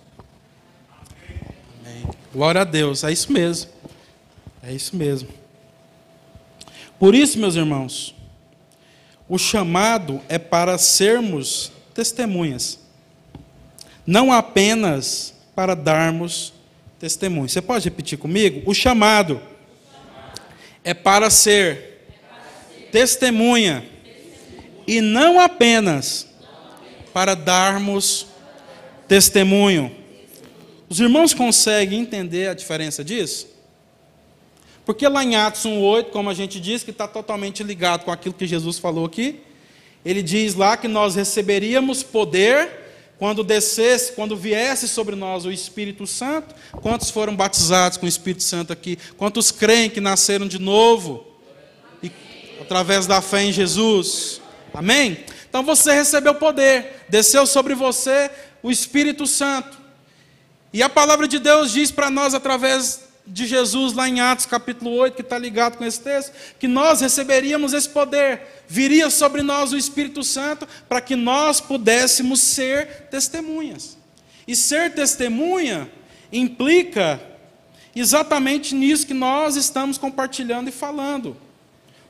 Amém. 1.80 2.06
Glória 2.30 2.60
a 2.60 2.64
Deus, 2.64 3.04
é 3.04 3.10
isso 3.10 3.32
mesmo. 3.32 3.70
É 4.62 4.70
isso 4.70 4.94
mesmo. 4.94 5.30
Por 6.98 7.14
isso, 7.14 7.38
meus 7.38 7.54
irmãos, 7.54 8.14
o 9.26 9.38
chamado 9.38 10.20
é 10.28 10.38
para 10.38 10.76
sermos 10.76 11.72
testemunhas, 11.94 12.78
não 14.06 14.30
apenas 14.30 15.32
para 15.54 15.74
darmos 15.74 16.52
testemunho. 16.98 17.48
Você 17.48 17.62
pode 17.62 17.86
repetir 17.86 18.18
comigo? 18.18 18.70
O 18.70 18.74
chamado 18.74 19.40
é 20.84 20.92
para 20.92 21.30
ser 21.30 21.88
testemunha, 22.90 23.88
e 24.86 25.00
não 25.00 25.38
apenas 25.38 26.26
para 27.12 27.34
darmos 27.34 28.26
testemunho. 29.06 29.94
Os 30.88 31.00
irmãos 31.00 31.34
conseguem 31.34 32.00
entender 32.00 32.48
a 32.48 32.54
diferença 32.54 33.04
disso? 33.04 33.46
Porque 34.86 35.06
lá 35.06 35.22
em 35.22 35.36
Atos 35.36 35.64
1,8, 35.64 36.04
como 36.10 36.30
a 36.30 36.34
gente 36.34 36.58
diz, 36.58 36.82
que 36.82 36.90
está 36.90 37.06
totalmente 37.06 37.62
ligado 37.62 38.04
com 38.04 38.10
aquilo 38.10 38.34
que 38.34 38.46
Jesus 38.46 38.78
falou 38.78 39.04
aqui, 39.04 39.40
ele 40.02 40.22
diz 40.22 40.54
lá 40.54 40.78
que 40.78 40.88
nós 40.88 41.14
receberíamos 41.14 42.02
poder 42.02 42.70
quando 43.18 43.44
descesse, 43.44 44.12
quando 44.12 44.36
viesse 44.36 44.88
sobre 44.88 45.14
nós 45.14 45.44
o 45.44 45.52
Espírito 45.52 46.06
Santo. 46.06 46.54
Quantos 46.72 47.10
foram 47.10 47.36
batizados 47.36 47.98
com 47.98 48.06
o 48.06 48.08
Espírito 48.08 48.42
Santo 48.42 48.72
aqui? 48.72 48.96
Quantos 49.18 49.50
creem 49.50 49.90
que 49.90 50.00
nasceram 50.00 50.46
de 50.46 50.58
novo? 50.58 51.26
Através 52.68 53.06
da 53.06 53.22
fé 53.22 53.44
em 53.44 53.52
Jesus. 53.52 54.42
Amém? 54.74 55.24
Então 55.48 55.62
você 55.62 55.90
recebeu 55.94 56.34
poder, 56.34 57.06
desceu 57.08 57.46
sobre 57.46 57.74
você 57.74 58.30
o 58.62 58.70
Espírito 58.70 59.26
Santo. 59.26 59.78
E 60.70 60.82
a 60.82 60.88
palavra 60.90 61.26
de 61.26 61.38
Deus 61.38 61.72
diz 61.72 61.90
para 61.90 62.10
nós, 62.10 62.34
através 62.34 63.08
de 63.26 63.46
Jesus, 63.46 63.94
lá 63.94 64.06
em 64.06 64.20
Atos 64.20 64.44
capítulo 64.44 64.90
8, 64.96 65.14
que 65.14 65.22
está 65.22 65.38
ligado 65.38 65.78
com 65.78 65.84
esse 65.84 65.98
texto, 66.00 66.30
que 66.58 66.68
nós 66.68 67.00
receberíamos 67.00 67.72
esse 67.72 67.88
poder, 67.88 68.62
viria 68.68 69.08
sobre 69.08 69.40
nós 69.40 69.72
o 69.72 69.76
Espírito 69.78 70.22
Santo, 70.22 70.68
para 70.86 71.00
que 71.00 71.16
nós 71.16 71.62
pudéssemos 71.62 72.38
ser 72.40 73.08
testemunhas. 73.10 73.96
E 74.46 74.54
ser 74.54 74.92
testemunha 74.92 75.90
implica 76.30 77.18
exatamente 77.96 78.74
nisso 78.74 79.06
que 79.06 79.14
nós 79.14 79.56
estamos 79.56 79.96
compartilhando 79.96 80.68
e 80.68 80.72
falando. 80.72 81.47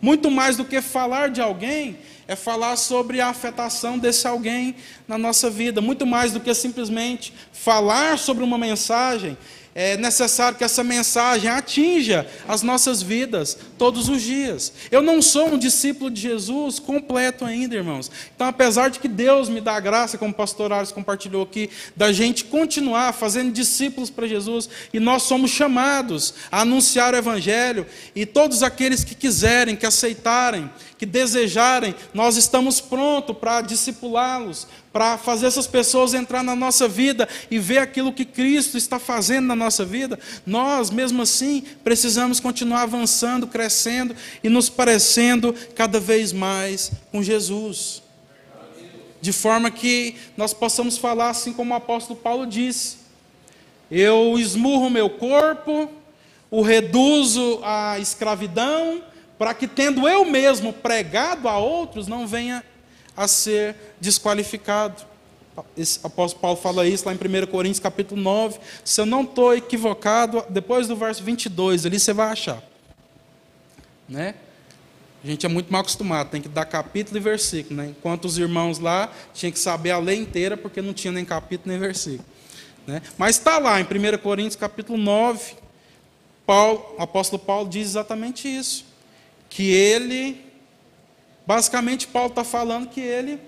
Muito 0.01 0.31
mais 0.31 0.57
do 0.57 0.65
que 0.65 0.81
falar 0.81 1.29
de 1.31 1.41
alguém, 1.41 1.99
é 2.29 2.37
falar 2.37 2.77
sobre 2.77 3.21
a 3.21 3.29
afetação 3.29 3.99
desse 3.99 4.29
alguém 4.29 4.77
na 5.09 5.17
nossa 5.17 5.49
vida. 5.49 5.81
Muito 5.81 6.07
mais 6.07 6.33
do 6.33 6.41
que 6.41 6.55
simplesmente 6.55 7.33
falar 7.53 8.19
sobre 8.19 8.45
uma 8.45 8.59
mensagem, 8.59 9.37
é 9.75 9.97
necessário 9.97 10.59
que 10.59 10.65
essa 10.65 10.83
mensagem 10.83 11.51
atinja 11.51 12.27
as 12.49 12.63
nossas 12.63 13.01
vidas 13.01 13.57
todos 13.79 14.09
os 14.09 14.23
dias. 14.23 14.73
Eu 14.91 15.01
não 15.01 15.23
sou 15.23 15.55
um 15.55 15.59
discípulo 15.59 16.11
de 16.11 16.21
Jesus 16.21 16.79
completo 16.79 17.45
ainda, 17.45 17.77
irmãos. 17.77 18.11
Então, 18.35 18.49
apesar 18.49 18.91
de 18.91 18.99
que 18.99 19.09
Deus 19.09 19.49
me 19.49 19.61
dá 19.61 19.75
a 19.75 19.81
graça, 19.81 20.19
como 20.19 20.33
o 20.33 20.35
pastor 20.35 20.73
Ares 20.73 20.93
compartilhou 20.93 21.43
aqui, 21.43 21.71
da 21.95 22.13
gente 22.13 22.45
continuar 22.45 23.13
fazendo 23.13 23.53
discípulos 23.53 24.11
para 24.11 24.27
Jesus, 24.27 24.69
e 24.93 24.99
nós 24.99 25.23
somos 25.23 25.51
chamados 25.51 26.35
a 26.51 26.63
anunciar 26.63 27.15
o 27.15 27.19
Evangelho, 27.19 27.87
e 28.15 28.27
todos 28.27 28.63
aqueles 28.63 29.05
que 29.05 29.15
quiserem, 29.15 29.77
que 29.77 29.87
aceitarem, 29.87 30.71
que 30.99 31.07
desejarem, 31.07 31.95
nós 32.13 32.37
estamos 32.37 32.81
prontos 32.81 33.37
para 33.37 33.61
discipulá-los, 33.61 34.67
para 34.93 35.19
fazer 35.19 35.47
essas 35.47 35.67
pessoas 35.67 36.15
entrar 36.15 36.43
na 36.43 36.57
nossa 36.57 36.89
vida 36.89 37.29
e 37.51 37.59
ver 37.59 37.79
aquilo 37.79 38.13
que 38.13 38.25
Cristo 38.25 38.77
está 38.77 38.99
fazendo 38.99 39.47
na 39.47 39.57
nossa 39.57 39.85
vida. 39.85 40.19
Nós, 40.47 40.91
mesmo 40.91 41.23
assim, 41.23 41.63
precisamos 41.85 42.41
continuar 42.41 42.83
avançando, 42.83 43.47
crescendo 43.47 44.15
e 44.43 44.49
nos 44.49 44.69
parecendo 44.69 45.55
cada 45.75 46.01
vez 46.01 46.33
mais 46.33 46.91
com 47.13 47.23
Jesus. 47.23 48.03
De 49.21 49.33
forma 49.33 49.71
que 49.71 50.15
nós 50.37 50.55
possamos 50.55 50.97
falar 50.97 51.31
assim 51.31 51.53
como 51.53 51.75
o 51.75 51.77
apóstolo 51.77 52.19
Paulo 52.19 52.47
disse: 52.47 52.99
Eu 53.91 54.39
esmurro 54.39 54.89
meu 54.89 55.11
corpo, 55.11 55.91
o 56.51 56.63
reduzo 56.63 57.61
à 57.63 57.99
escravidão, 57.99 59.03
para 59.37 59.55
que, 59.55 59.67
tendo 59.67 60.09
eu 60.09 60.25
mesmo 60.25 60.73
pregado 60.73 61.49
a 61.49 61.59
outros, 61.59 62.07
não 62.07 62.27
venha 62.27 62.65
a 63.19 63.27
ser 63.27 63.75
desqualificado. 64.01 65.03
Esse 65.77 65.99
apóstolo 66.05 66.41
Paulo 66.41 66.57
fala 66.57 66.87
isso 66.87 67.05
lá 67.05 67.13
em 67.13 67.17
1 67.17 67.47
Coríntios 67.49 67.81
capítulo 67.81 68.21
9. 68.21 68.61
Se 68.85 69.01
eu 69.01 69.07
não 69.07 69.23
estou 69.23 69.57
equivocado, 69.57 70.45
depois 70.49 70.87
do 70.87 70.95
verso 70.95 71.25
22, 71.25 71.85
ali 71.85 71.99
você 71.99 72.13
vai 72.13 72.31
achar. 72.31 72.63
Né? 74.09 74.37
A 75.23 75.27
gente 75.27 75.45
é 75.45 75.49
muito 75.49 75.73
mal 75.73 75.81
acostumado, 75.81 76.31
tem 76.31 76.41
que 76.41 76.49
dar 76.49 76.65
capítulo 76.65 77.17
e 77.17 77.21
versículo. 77.21 77.83
Né? 77.83 77.89
Enquanto 77.89 78.27
os 78.27 78.39
irmãos 78.39 78.79
lá 78.79 79.13
tinham 79.35 79.51
que 79.51 79.59
saber 79.59 79.91
a 79.91 79.99
lei 79.99 80.17
inteira, 80.17 80.57
porque 80.57 80.81
não 80.81 80.95
tinha 80.95 81.13
nem 81.13 81.25
capítulo 81.25 81.73
nem 81.73 81.81
versículo. 81.81 82.25
Né? 82.87 83.03
Mas 83.19 83.37
está 83.37 83.59
lá 83.59 83.81
em 83.81 83.85
1 83.85 84.19
Coríntios 84.19 84.55
capítulo 84.55 84.97
9, 84.97 85.57
Paulo, 86.47 86.95
o 86.97 87.03
apóstolo 87.03 87.43
Paulo 87.43 87.69
diz 87.69 87.89
exatamente 87.89 88.47
isso 88.49 88.87
que 89.51 89.71
ele, 89.71 90.45
basicamente, 91.49 92.07
Paulo 92.07 92.29
está 92.29 92.45
falando 92.45 92.91
que 92.91 93.01
ele 93.01 93.41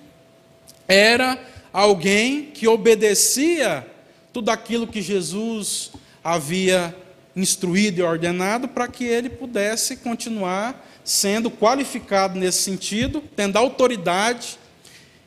era 0.88 1.38
alguém 1.70 2.46
que 2.46 2.66
obedecia 2.66 3.86
tudo 4.32 4.50
aquilo 4.50 4.86
que 4.86 5.02
Jesus 5.02 5.90
havia 6.24 6.96
instruído 7.36 7.98
e 7.98 8.02
ordenado 8.02 8.68
para 8.68 8.88
que 8.88 9.04
ele 9.04 9.28
pudesse 9.28 9.98
continuar 9.98 10.82
sendo 11.04 11.50
qualificado 11.50 12.38
nesse 12.38 12.62
sentido, 12.62 13.22
tendo 13.36 13.58
autoridade, 13.58 14.58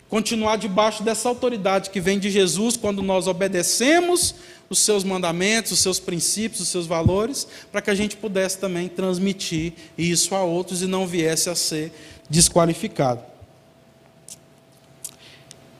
continuar 0.10 0.56
debaixo 0.56 1.04
dessa 1.04 1.30
autoridade 1.30 1.92
que 1.92 2.02
vem 2.02 2.18
de 2.18 2.32
Jesus 2.32 2.76
quando 2.76 3.04
nós 3.04 3.28
obedecemos 3.28 4.34
os 4.68 4.80
seus 4.80 5.04
mandamentos, 5.04 5.74
os 5.74 5.80
seus 5.80 6.00
princípios, 6.00 6.62
os 6.62 6.70
seus 6.70 6.88
valores, 6.88 7.48
para 7.72 7.82
que 7.82 7.92
a 7.92 7.96
gente 7.96 8.18
pudesse 8.18 8.58
também 8.58 8.88
transmitir 8.88 9.74
isso 9.96 10.34
a 10.34 10.42
outros 10.42 10.82
e 10.82 10.88
não 10.88 11.06
viesse 11.06 11.50
a 11.52 11.56
ser 11.56 11.92
desqualificado. 12.30 13.24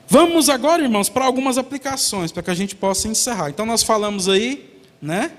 Vamos 0.08 0.48
agora, 0.48 0.84
irmãos, 0.84 1.10
para 1.10 1.26
algumas 1.26 1.58
aplicações, 1.58 2.32
para 2.32 2.44
que 2.44 2.52
a 2.52 2.54
gente 2.54 2.76
possa 2.76 3.08
encerrar. 3.08 3.50
Então, 3.50 3.66
nós 3.66 3.82
falamos 3.82 4.30
aí, 4.30 4.80
né, 5.02 5.32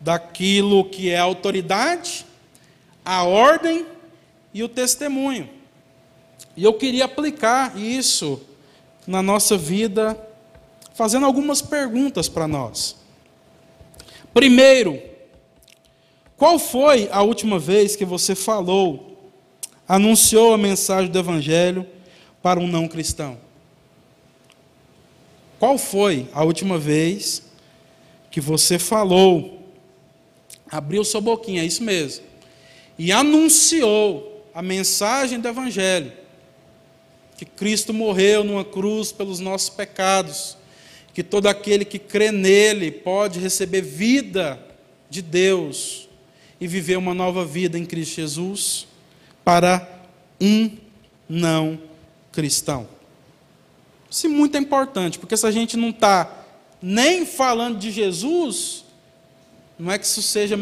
daquilo 0.00 0.84
que 0.86 1.10
é 1.10 1.18
a 1.18 1.22
autoridade, 1.22 2.26
a 3.04 3.22
ordem 3.22 3.86
e 4.52 4.62
o 4.62 4.68
testemunho. 4.68 5.48
E 6.56 6.64
eu 6.64 6.74
queria 6.74 7.04
aplicar 7.04 7.78
isso 7.78 8.40
na 9.06 9.22
nossa 9.22 9.56
vida 9.56 10.18
fazendo 10.94 11.26
algumas 11.26 11.60
perguntas 11.60 12.28
para 12.28 12.48
nós. 12.48 12.96
Primeiro, 14.32 15.00
qual 16.36 16.58
foi 16.58 17.08
a 17.12 17.22
última 17.22 17.58
vez 17.58 17.94
que 17.96 18.04
você 18.04 18.34
falou, 18.34 19.13
anunciou 19.86 20.54
a 20.54 20.58
mensagem 20.58 21.10
do 21.10 21.18
Evangelho 21.18 21.86
para 22.42 22.60
um 22.60 22.66
não 22.66 22.88
cristão? 22.88 23.38
Qual 25.58 25.78
foi 25.78 26.28
a 26.32 26.42
última 26.42 26.78
vez 26.78 27.42
que 28.30 28.40
você 28.40 28.78
falou, 28.78 29.62
abriu 30.70 31.04
sua 31.04 31.20
boquinha, 31.20 31.62
é 31.62 31.66
isso 31.66 31.82
mesmo, 31.82 32.24
e 32.98 33.12
anunciou 33.12 34.44
a 34.52 34.60
mensagem 34.60 35.40
do 35.40 35.48
Evangelho, 35.48 36.12
que 37.36 37.44
Cristo 37.44 37.92
morreu 37.92 38.44
numa 38.44 38.64
cruz 38.64 39.12
pelos 39.12 39.40
nossos 39.40 39.70
pecados, 39.70 40.56
que 41.12 41.22
todo 41.22 41.46
aquele 41.46 41.84
que 41.84 41.98
crê 41.98 42.32
nele 42.32 42.90
pode 42.90 43.38
receber 43.38 43.82
vida 43.82 44.60
de 45.08 45.22
Deus 45.22 46.08
e 46.60 46.66
viver 46.66 46.96
uma 46.96 47.14
nova 47.14 47.44
vida 47.44 47.78
em 47.78 47.84
Cristo 47.84 48.16
Jesus 48.16 48.93
para 49.44 49.86
um 50.40 50.70
não 51.28 51.78
cristão. 52.32 52.88
Isso 54.10 54.26
é 54.26 54.30
muito 54.30 54.56
importante, 54.56 55.18
porque 55.18 55.36
se 55.36 55.46
a 55.46 55.50
gente 55.50 55.76
não 55.76 55.90
está 55.90 56.30
nem 56.80 57.26
falando 57.26 57.78
de 57.78 57.90
Jesus, 57.90 58.84
não 59.78 59.90
é 59.90 59.98
que 59.98 60.06
isso 60.06 60.22
seja 60.22 60.58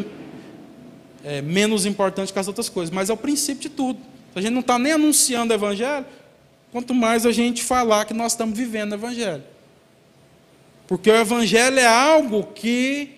é, 1.24 1.43
menos 1.43 1.85
importante 1.85 2.33
que 2.33 2.39
as 2.39 2.49
outras 2.49 2.68
coisas, 2.68 2.95
mas 2.95 3.11
é 3.11 3.12
o 3.12 3.16
princípio 3.16 3.62
de 3.62 3.68
tudo. 3.68 3.99
Se 4.33 4.39
a 4.39 4.43
gente 4.43 4.53
não 4.53 4.61
está 4.61 4.78
nem 4.78 4.93
anunciando 4.93 5.53
o 5.53 5.57
Evangelho, 5.57 6.07
quanto 6.70 6.95
mais 6.95 7.26
a 7.26 7.33
gente 7.33 7.62
falar 7.62 8.07
que 8.07 8.14
nós 8.14 8.33
estamos 8.33 8.57
vivendo 8.57 8.93
o 8.93 8.95
Evangelho. 8.95 9.45
Porque 10.87 11.11
o 11.11 11.16
Evangelho 11.16 11.78
é 11.78 11.87
algo 11.87 12.45
que, 12.55 13.11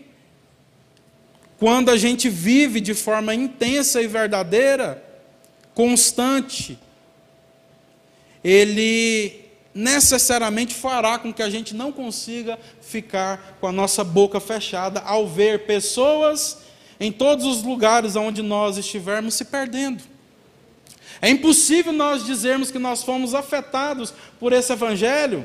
quando 1.58 1.90
a 1.90 1.96
gente 1.96 2.28
vive 2.28 2.80
de 2.80 2.94
forma 2.94 3.34
intensa 3.34 4.02
e 4.02 4.06
verdadeira, 4.06 5.02
constante, 5.74 6.78
ele 8.42 9.44
necessariamente 9.74 10.72
fará 10.72 11.18
com 11.18 11.32
que 11.32 11.42
a 11.42 11.50
gente 11.50 11.74
não 11.74 11.90
consiga 11.90 12.58
ficar 12.80 13.56
com 13.60 13.66
a 13.66 13.72
nossa 13.72 14.04
boca 14.04 14.38
fechada 14.38 15.00
ao 15.00 15.26
ver 15.26 15.66
pessoas 15.66 16.58
em 17.00 17.10
todos 17.10 17.44
os 17.44 17.62
lugares 17.62 18.14
onde 18.14 18.40
nós 18.40 18.76
estivermos 18.76 19.34
se 19.34 19.46
perdendo. 19.46 20.02
É 21.20 21.28
impossível 21.28 21.92
nós 21.92 22.24
dizermos 22.24 22.70
que 22.70 22.78
nós 22.78 23.02
fomos 23.02 23.34
afetados 23.34 24.14
por 24.38 24.52
esse 24.52 24.72
evangelho 24.72 25.44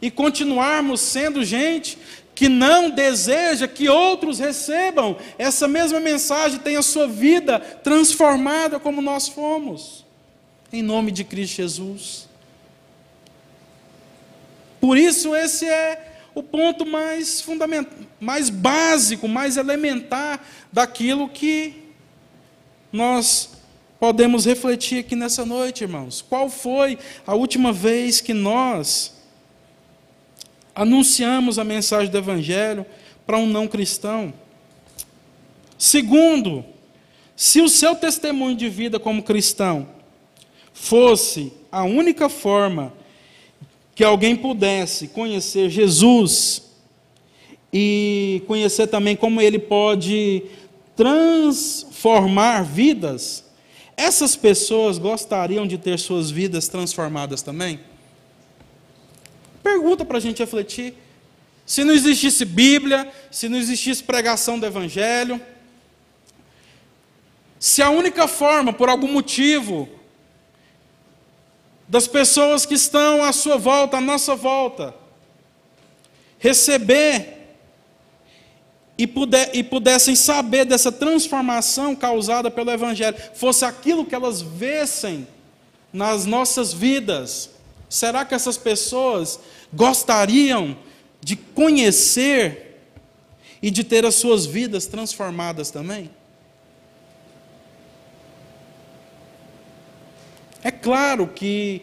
e 0.00 0.10
continuarmos 0.10 1.00
sendo 1.00 1.44
gente 1.44 1.98
que 2.38 2.48
não 2.48 2.88
deseja 2.88 3.66
que 3.66 3.88
outros 3.88 4.38
recebam 4.38 5.16
essa 5.36 5.66
mesma 5.66 5.98
mensagem, 5.98 6.60
tenha 6.60 6.80
sua 6.82 7.08
vida 7.08 7.58
transformada 7.58 8.78
como 8.78 9.02
nós 9.02 9.26
fomos. 9.26 10.06
Em 10.72 10.80
nome 10.80 11.10
de 11.10 11.24
Cristo 11.24 11.56
Jesus. 11.56 12.28
Por 14.80 14.96
isso, 14.96 15.34
esse 15.34 15.66
é 15.66 16.12
o 16.32 16.40
ponto 16.40 16.86
mais 16.86 17.40
fundamental, 17.40 17.98
mais 18.20 18.50
básico, 18.50 19.26
mais 19.26 19.56
elementar 19.56 20.40
daquilo 20.72 21.28
que 21.28 21.90
nós 22.92 23.50
podemos 23.98 24.44
refletir 24.44 25.00
aqui 25.00 25.16
nessa 25.16 25.44
noite, 25.44 25.82
irmãos. 25.82 26.22
Qual 26.22 26.48
foi 26.48 27.00
a 27.26 27.34
última 27.34 27.72
vez 27.72 28.20
que 28.20 28.32
nós 28.32 29.17
anunciamos 30.78 31.58
a 31.58 31.64
mensagem 31.64 32.08
do 32.08 32.16
Evangelho 32.16 32.86
para 33.26 33.36
um 33.36 33.46
não 33.46 33.66
cristão. 33.66 34.32
Segundo, 35.76 36.64
se 37.34 37.60
o 37.60 37.68
seu 37.68 37.96
testemunho 37.96 38.54
de 38.54 38.68
vida 38.68 39.00
como 39.00 39.24
cristão 39.24 39.88
fosse 40.72 41.52
a 41.72 41.82
única 41.82 42.28
forma 42.28 42.92
que 43.92 44.04
alguém 44.04 44.36
pudesse 44.36 45.08
conhecer 45.08 45.68
Jesus 45.68 46.62
e 47.72 48.44
conhecer 48.46 48.86
também 48.86 49.16
como 49.16 49.40
ele 49.40 49.58
pode 49.58 50.44
transformar 50.94 52.62
vidas, 52.62 53.44
essas 53.96 54.36
pessoas 54.36 54.96
gostariam 54.96 55.66
de 55.66 55.76
ter 55.76 55.98
suas 55.98 56.30
vidas 56.30 56.68
transformadas 56.68 57.42
também? 57.42 57.80
Pergunta 59.62 60.04
para 60.04 60.18
a 60.18 60.20
gente 60.20 60.38
refletir. 60.38 60.94
Se 61.66 61.84
não 61.84 61.92
existisse 61.92 62.44
Bíblia, 62.44 63.12
se 63.30 63.48
não 63.48 63.58
existisse 63.58 64.02
pregação 64.02 64.58
do 64.58 64.64
Evangelho, 64.64 65.40
se 67.58 67.82
a 67.82 67.90
única 67.90 68.28
forma, 68.28 68.72
por 68.72 68.88
algum 68.88 69.12
motivo, 69.12 69.88
das 71.88 72.06
pessoas 72.06 72.64
que 72.64 72.74
estão 72.74 73.24
à 73.24 73.32
sua 73.32 73.56
volta, 73.56 73.96
à 73.96 74.00
nossa 74.00 74.34
volta, 74.34 74.94
receber 76.38 77.38
e, 78.96 79.06
puder, 79.06 79.50
e 79.54 79.62
pudessem 79.62 80.14
saber 80.14 80.64
dessa 80.64 80.92
transformação 80.92 81.96
causada 81.96 82.50
pelo 82.50 82.70
Evangelho, 82.70 83.16
fosse 83.34 83.64
aquilo 83.64 84.04
que 84.04 84.14
elas 84.14 84.40
vissem 84.40 85.26
nas 85.92 86.26
nossas 86.26 86.72
vidas, 86.72 87.50
será 87.88 88.24
que 88.24 88.34
essas 88.34 88.56
pessoas 88.56 89.40
gostariam 89.72 90.76
de 91.20 91.36
conhecer 91.36 92.80
e 93.62 93.70
de 93.70 93.82
ter 93.82 94.04
as 94.04 94.14
suas 94.14 94.46
vidas 94.46 94.86
transformadas 94.86 95.70
também? 95.70 96.10
É 100.62 100.70
claro 100.70 101.26
que 101.26 101.82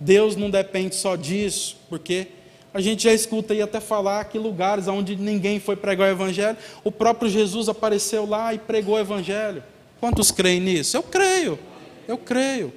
Deus 0.00 0.36
não 0.36 0.50
depende 0.50 0.94
só 0.94 1.16
disso, 1.16 1.76
porque 1.88 2.28
a 2.72 2.80
gente 2.80 3.04
já 3.04 3.12
escuta 3.12 3.54
aí 3.54 3.62
até 3.62 3.80
falar 3.80 4.24
que 4.26 4.38
lugares 4.38 4.86
onde 4.86 5.16
ninguém 5.16 5.58
foi 5.58 5.76
pregar 5.76 6.08
o 6.08 6.12
Evangelho, 6.12 6.56
o 6.84 6.92
próprio 6.92 7.30
Jesus 7.30 7.68
apareceu 7.68 8.26
lá 8.26 8.52
e 8.52 8.58
pregou 8.58 8.96
o 8.96 8.98
Evangelho. 8.98 9.62
Quantos 9.98 10.30
creem 10.30 10.60
nisso? 10.60 10.96
Eu 10.96 11.02
creio, 11.02 11.58
eu 12.06 12.18
creio. 12.18 12.72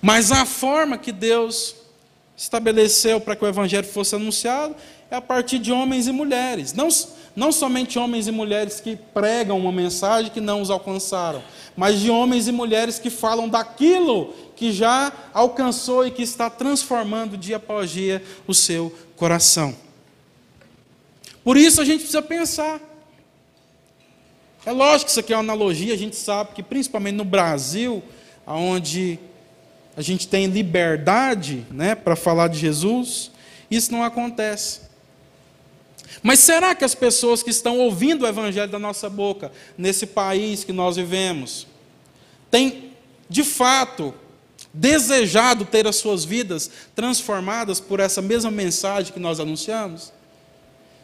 Mas 0.00 0.32
a 0.32 0.46
forma 0.46 0.96
que 0.96 1.12
Deus 1.12 1.76
estabeleceu 2.36 3.20
para 3.20 3.36
que 3.36 3.44
o 3.44 3.48
evangelho 3.48 3.86
fosse 3.86 4.14
anunciado 4.14 4.74
é 5.10 5.16
a 5.16 5.20
partir 5.20 5.58
de 5.58 5.70
homens 5.70 6.06
e 6.06 6.12
mulheres. 6.12 6.72
Não, 6.72 6.88
não 7.36 7.52
somente 7.52 7.98
homens 7.98 8.26
e 8.26 8.32
mulheres 8.32 8.80
que 8.80 8.96
pregam 8.96 9.58
uma 9.58 9.70
mensagem 9.70 10.30
que 10.30 10.40
não 10.40 10.62
os 10.62 10.70
alcançaram, 10.70 11.42
mas 11.76 12.00
de 12.00 12.10
homens 12.10 12.48
e 12.48 12.52
mulheres 12.52 12.98
que 12.98 13.10
falam 13.10 13.48
daquilo 13.48 14.34
que 14.56 14.72
já 14.72 15.12
alcançou 15.34 16.06
e 16.06 16.10
que 16.10 16.22
está 16.22 16.48
transformando 16.48 17.36
dia 17.36 17.56
após 17.56 17.90
dia 17.90 18.22
o 18.46 18.54
seu 18.54 18.94
coração. 19.16 19.76
Por 21.44 21.56
isso 21.56 21.80
a 21.80 21.84
gente 21.84 22.00
precisa 22.00 22.22
pensar. 22.22 22.80
É 24.64 24.72
lógico 24.72 25.06
que 25.06 25.10
isso 25.10 25.20
aqui 25.20 25.32
é 25.32 25.36
uma 25.36 25.42
analogia, 25.42 25.94
a 25.94 25.96
gente 25.96 26.16
sabe 26.16 26.52
que 26.54 26.62
principalmente 26.62 27.16
no 27.16 27.24
Brasil, 27.24 28.02
onde 28.46 29.18
a 30.00 30.02
gente 30.02 30.26
tem 30.26 30.46
liberdade 30.46 31.66
né, 31.70 31.94
para 31.94 32.16
falar 32.16 32.48
de 32.48 32.58
Jesus, 32.58 33.30
isso 33.70 33.92
não 33.92 34.02
acontece. 34.02 34.80
Mas 36.22 36.38
será 36.38 36.74
que 36.74 36.86
as 36.86 36.94
pessoas 36.94 37.42
que 37.42 37.50
estão 37.50 37.78
ouvindo 37.78 38.22
o 38.22 38.26
evangelho 38.26 38.72
da 38.72 38.78
nossa 38.78 39.10
boca, 39.10 39.52
nesse 39.76 40.06
país 40.06 40.64
que 40.64 40.72
nós 40.72 40.96
vivemos, 40.96 41.66
têm, 42.50 42.92
de 43.28 43.44
fato, 43.44 44.14
desejado 44.72 45.66
ter 45.66 45.86
as 45.86 45.96
suas 45.96 46.24
vidas 46.24 46.70
transformadas 46.96 47.78
por 47.78 48.00
essa 48.00 48.22
mesma 48.22 48.50
mensagem 48.50 49.12
que 49.12 49.20
nós 49.20 49.38
anunciamos? 49.38 50.14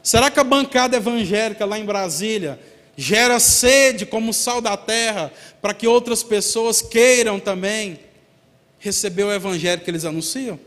Será 0.03 0.31
que 0.31 0.41
a 0.41 0.45
bancada 0.45 0.97
evangélica 0.97 1.67
lá 1.67 1.79
em 1.79 1.85
Brasília 1.85 2.59
gera 2.97 3.39
sede 3.39 4.07
como 4.07 4.33
sal 4.33 4.63
da 4.63 4.75
terra 4.75 5.31
para 5.61 5.75
que 5.75 5.87
outras 5.87 6.23
pessoas 6.23 6.81
queiram 6.81 7.39
também 7.39 8.06
receber 8.79 9.25
o 9.25 9.33
evangelho 9.33 9.83
que 9.83 9.91
eles 9.91 10.05
anunciam? 10.05 10.59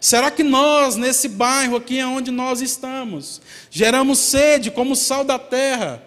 Será 0.00 0.30
que 0.30 0.42
nós, 0.42 0.96
nesse 0.96 1.28
bairro 1.28 1.76
aqui 1.76 2.02
onde 2.02 2.30
nós 2.30 2.60
estamos, 2.60 3.40
geramos 3.70 4.18
sede 4.18 4.70
como 4.70 4.96
sal 4.96 5.22
da 5.22 5.38
terra? 5.38 6.02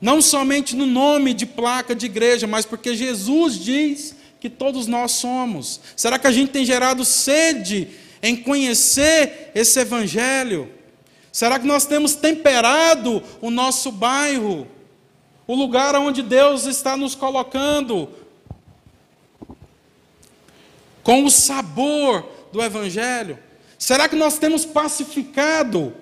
Não 0.00 0.20
somente 0.20 0.76
no 0.76 0.86
nome 0.86 1.32
de 1.32 1.46
placa 1.46 1.94
de 1.94 2.06
igreja, 2.06 2.46
mas 2.46 2.66
porque 2.66 2.94
Jesus 2.94 3.58
diz 3.58 4.14
que 4.40 4.48
todos 4.48 4.86
nós 4.86 5.12
somos. 5.12 5.80
Será 5.96 6.18
que 6.18 6.26
a 6.26 6.32
gente 6.32 6.50
tem 6.50 6.64
gerado 6.64 7.04
sede 7.04 7.88
em 8.22 8.36
conhecer 8.36 9.50
esse 9.54 9.80
evangelho? 9.80 10.70
Será 11.32 11.58
que 11.58 11.66
nós 11.66 11.86
temos 11.86 12.14
temperado 12.14 13.22
o 13.40 13.50
nosso 13.50 13.92
bairro, 13.92 14.66
o 15.46 15.54
lugar 15.54 15.94
onde 15.96 16.22
Deus 16.22 16.66
está 16.66 16.96
nos 16.96 17.14
colocando, 17.14 18.08
com 21.02 21.24
o 21.24 21.30
sabor 21.30 22.28
do 22.52 22.62
Evangelho? 22.62 23.38
Será 23.78 24.08
que 24.08 24.16
nós 24.16 24.38
temos 24.38 24.64
pacificado? 24.64 25.94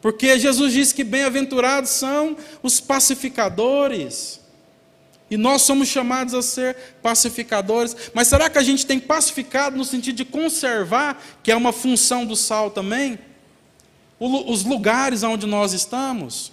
Porque 0.00 0.38
Jesus 0.38 0.72
disse 0.72 0.94
que 0.94 1.04
bem-aventurados 1.04 1.90
são 1.90 2.36
os 2.62 2.80
pacificadores. 2.80 4.40
E 5.30 5.36
nós 5.36 5.62
somos 5.62 5.88
chamados 5.88 6.34
a 6.34 6.42
ser 6.42 6.76
pacificadores. 7.00 7.96
Mas 8.12 8.28
será 8.28 8.50
que 8.50 8.58
a 8.58 8.62
gente 8.62 8.84
tem 8.84 8.98
pacificado 8.98 9.76
no 9.76 9.84
sentido 9.84 10.16
de 10.16 10.24
conservar, 10.24 11.22
que 11.42 11.52
é 11.52 11.56
uma 11.56 11.72
função 11.72 12.26
do 12.26 12.34
sal 12.34 12.70
também? 12.70 13.18
Os 14.18 14.64
lugares 14.64 15.22
onde 15.22 15.46
nós 15.46 15.72
estamos? 15.72 16.52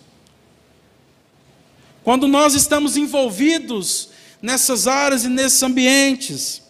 Quando 2.03 2.27
nós 2.27 2.53
estamos 2.53 2.95
envolvidos 2.95 4.09
nessas 4.41 4.87
áreas 4.87 5.23
e 5.25 5.29
nesses 5.29 5.61
ambientes, 5.61 6.61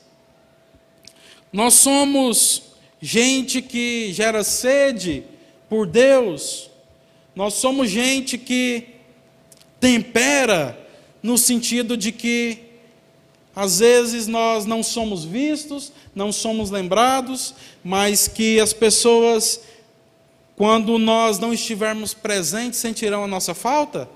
nós 1.52 1.76
somos 1.76 2.64
gente 3.02 3.62
que 3.62 4.12
gera 4.14 4.44
sede 4.44 5.24
por 5.68 5.88
Deus, 5.88 6.70
nós 7.36 7.56
somos 7.56 7.90
gente 7.90 8.38
que 8.38 8.88
tempera 9.80 10.78
no 11.24 11.38
sentido 11.38 11.96
de 11.96 12.12
que 12.12 12.70
às 13.56 13.80
vezes 13.80 14.28
nós 14.28 14.66
não 14.66 14.84
somos 14.84 15.26
vistos, 15.26 15.92
não 16.14 16.32
somos 16.32 16.70
lembrados, 16.70 17.54
mas 17.84 18.28
que 18.28 18.60
as 18.60 18.74
pessoas, 18.74 19.62
quando 20.56 20.98
nós 20.98 21.40
não 21.40 21.54
estivermos 21.54 22.14
presentes, 22.14 22.80
sentirão 22.80 23.24
a 23.24 23.28
nossa 23.28 23.54
falta. 23.54 24.10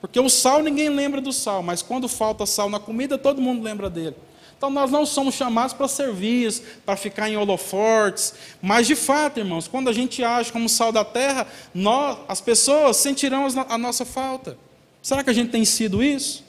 Porque 0.00 0.18
o 0.18 0.28
sal 0.28 0.62
ninguém 0.62 0.88
lembra 0.88 1.20
do 1.20 1.32
sal, 1.32 1.62
mas 1.62 1.82
quando 1.82 2.08
falta 2.08 2.46
sal 2.46 2.68
na 2.68 2.80
comida, 2.80 3.16
todo 3.16 3.40
mundo 3.40 3.62
lembra 3.62 3.88
dele. 3.88 4.16
Então 4.60 4.68
nós 4.68 4.90
não 4.90 5.06
somos 5.06 5.36
chamados 5.36 5.72
para 5.72 5.88
servir, 5.88 6.52
para 6.84 6.94
ficar 6.94 7.30
em 7.30 7.36
holofortes, 7.38 8.34
mas 8.60 8.86
de 8.86 8.94
fato, 8.94 9.40
irmãos, 9.40 9.66
quando 9.66 9.88
a 9.88 9.92
gente 9.94 10.22
age 10.22 10.52
como 10.52 10.68
sal 10.68 10.92
da 10.92 11.02
terra, 11.02 11.46
nós, 11.72 12.18
as 12.28 12.42
pessoas 12.42 12.98
sentirão 12.98 13.46
a 13.70 13.78
nossa 13.78 14.04
falta. 14.04 14.58
Será 15.00 15.24
que 15.24 15.30
a 15.30 15.32
gente 15.32 15.50
tem 15.50 15.64
sido 15.64 16.02
isso? 16.02 16.44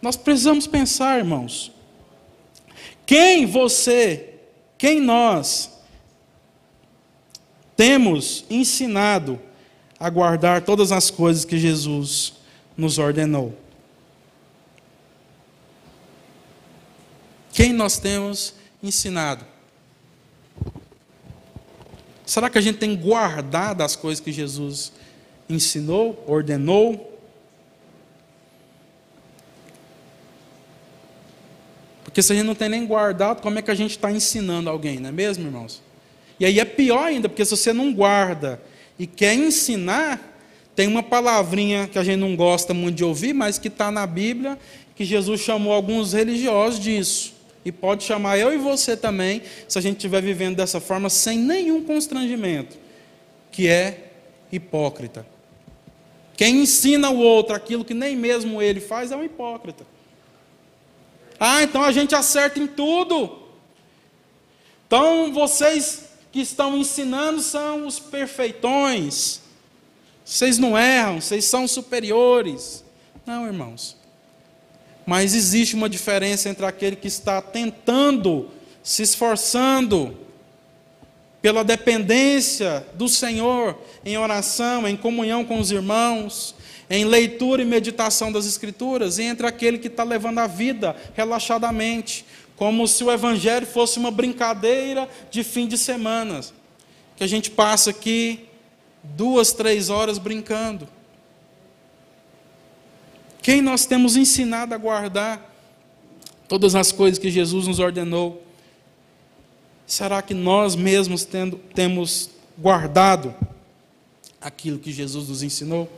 Nós 0.00 0.16
precisamos 0.16 0.66
pensar, 0.66 1.18
irmãos. 1.18 1.70
Quem 3.04 3.44
você, 3.44 4.36
quem 4.78 4.98
nós 4.98 5.78
temos 7.76 8.46
ensinado 8.48 9.38
a 10.00 10.08
guardar 10.08 10.62
todas 10.62 10.90
as 10.90 11.10
coisas 11.10 11.44
que 11.44 11.58
Jesus 11.58 12.32
nos 12.78 12.96
ordenou? 12.96 13.61
Quem 17.62 17.72
nós 17.72 17.96
temos 17.96 18.54
ensinado? 18.82 19.46
Será 22.26 22.50
que 22.50 22.58
a 22.58 22.60
gente 22.60 22.78
tem 22.78 22.96
guardado 22.96 23.82
as 23.82 23.94
coisas 23.94 24.18
que 24.18 24.32
Jesus 24.32 24.92
ensinou, 25.48 26.24
ordenou? 26.26 27.22
Porque 32.02 32.20
se 32.20 32.32
a 32.32 32.34
gente 32.34 32.46
não 32.46 32.56
tem 32.56 32.68
nem 32.68 32.84
guardado, 32.84 33.40
como 33.40 33.60
é 33.60 33.62
que 33.62 33.70
a 33.70 33.76
gente 33.76 33.92
está 33.92 34.10
ensinando 34.10 34.68
alguém, 34.68 34.98
não 34.98 35.10
é 35.10 35.12
mesmo, 35.12 35.46
irmãos? 35.46 35.80
E 36.40 36.44
aí 36.44 36.58
é 36.58 36.64
pior 36.64 37.04
ainda, 37.04 37.28
porque 37.28 37.44
se 37.44 37.52
você 37.52 37.72
não 37.72 37.94
guarda 37.94 38.60
e 38.98 39.06
quer 39.06 39.34
ensinar, 39.34 40.20
tem 40.74 40.88
uma 40.88 41.04
palavrinha 41.04 41.86
que 41.86 41.96
a 41.96 42.02
gente 42.02 42.18
não 42.18 42.34
gosta 42.34 42.74
muito 42.74 42.96
de 42.96 43.04
ouvir, 43.04 43.32
mas 43.32 43.56
que 43.56 43.68
está 43.68 43.88
na 43.88 44.04
Bíblia, 44.04 44.58
que 44.96 45.04
Jesus 45.04 45.40
chamou 45.42 45.72
alguns 45.72 46.12
religiosos 46.12 46.80
disso. 46.80 47.40
E 47.64 47.70
pode 47.70 48.02
chamar 48.04 48.38
eu 48.38 48.52
e 48.52 48.58
você 48.58 48.96
também, 48.96 49.42
se 49.68 49.78
a 49.78 49.80
gente 49.80 49.96
estiver 49.96 50.20
vivendo 50.20 50.56
dessa 50.56 50.80
forma, 50.80 51.08
sem 51.08 51.38
nenhum 51.38 51.84
constrangimento, 51.84 52.76
que 53.50 53.68
é 53.68 54.10
hipócrita. 54.50 55.26
Quem 56.36 56.62
ensina 56.62 57.10
o 57.10 57.18
outro 57.18 57.54
aquilo 57.54 57.84
que 57.84 57.94
nem 57.94 58.16
mesmo 58.16 58.60
ele 58.60 58.80
faz 58.80 59.12
é 59.12 59.16
um 59.16 59.22
hipócrita. 59.22 59.86
Ah, 61.38 61.62
então 61.62 61.82
a 61.82 61.92
gente 61.92 62.14
acerta 62.14 62.58
em 62.58 62.66
tudo. 62.66 63.38
Então 64.86 65.32
vocês 65.32 66.10
que 66.32 66.40
estão 66.40 66.76
ensinando 66.76 67.40
são 67.40 67.86
os 67.86 67.98
perfeitões. 67.98 69.40
Vocês 70.24 70.58
não 70.58 70.78
erram, 70.78 71.20
vocês 71.20 71.44
são 71.44 71.68
superiores. 71.68 72.84
Não, 73.26 73.46
irmãos. 73.46 73.96
Mas 75.04 75.34
existe 75.34 75.74
uma 75.74 75.88
diferença 75.88 76.48
entre 76.48 76.64
aquele 76.64 76.96
que 76.96 77.08
está 77.08 77.42
tentando, 77.42 78.50
se 78.82 79.02
esforçando 79.02 80.16
pela 81.40 81.64
dependência 81.64 82.86
do 82.94 83.08
Senhor 83.08 83.76
em 84.04 84.16
oração, 84.16 84.86
em 84.86 84.96
comunhão 84.96 85.44
com 85.44 85.58
os 85.58 85.72
irmãos, 85.72 86.54
em 86.88 87.04
leitura 87.04 87.62
e 87.62 87.64
meditação 87.64 88.30
das 88.30 88.46
Escrituras, 88.46 89.18
e 89.18 89.24
entre 89.24 89.46
aquele 89.46 89.78
que 89.78 89.88
está 89.88 90.04
levando 90.04 90.38
a 90.38 90.46
vida 90.46 90.94
relaxadamente, 91.14 92.24
como 92.54 92.86
se 92.86 93.02
o 93.02 93.10
Evangelho 93.10 93.66
fosse 93.66 93.98
uma 93.98 94.10
brincadeira 94.10 95.08
de 95.30 95.42
fim 95.42 95.66
de 95.66 95.76
semana, 95.76 96.40
que 97.16 97.24
a 97.24 97.26
gente 97.26 97.50
passa 97.50 97.90
aqui 97.90 98.46
duas, 99.02 99.52
três 99.52 99.90
horas 99.90 100.18
brincando. 100.18 100.86
Quem 103.42 103.60
nós 103.60 103.84
temos 103.84 104.16
ensinado 104.16 104.72
a 104.72 104.78
guardar 104.78 105.52
todas 106.48 106.76
as 106.76 106.92
coisas 106.92 107.18
que 107.18 107.28
Jesus 107.28 107.66
nos 107.66 107.80
ordenou? 107.80 108.40
Será 109.84 110.22
que 110.22 110.32
nós 110.32 110.76
mesmos 110.76 111.24
tendo, 111.24 111.56
temos 111.74 112.30
guardado 112.56 113.34
aquilo 114.40 114.78
que 114.78 114.92
Jesus 114.92 115.28
nos 115.28 115.42
ensinou? 115.42 115.90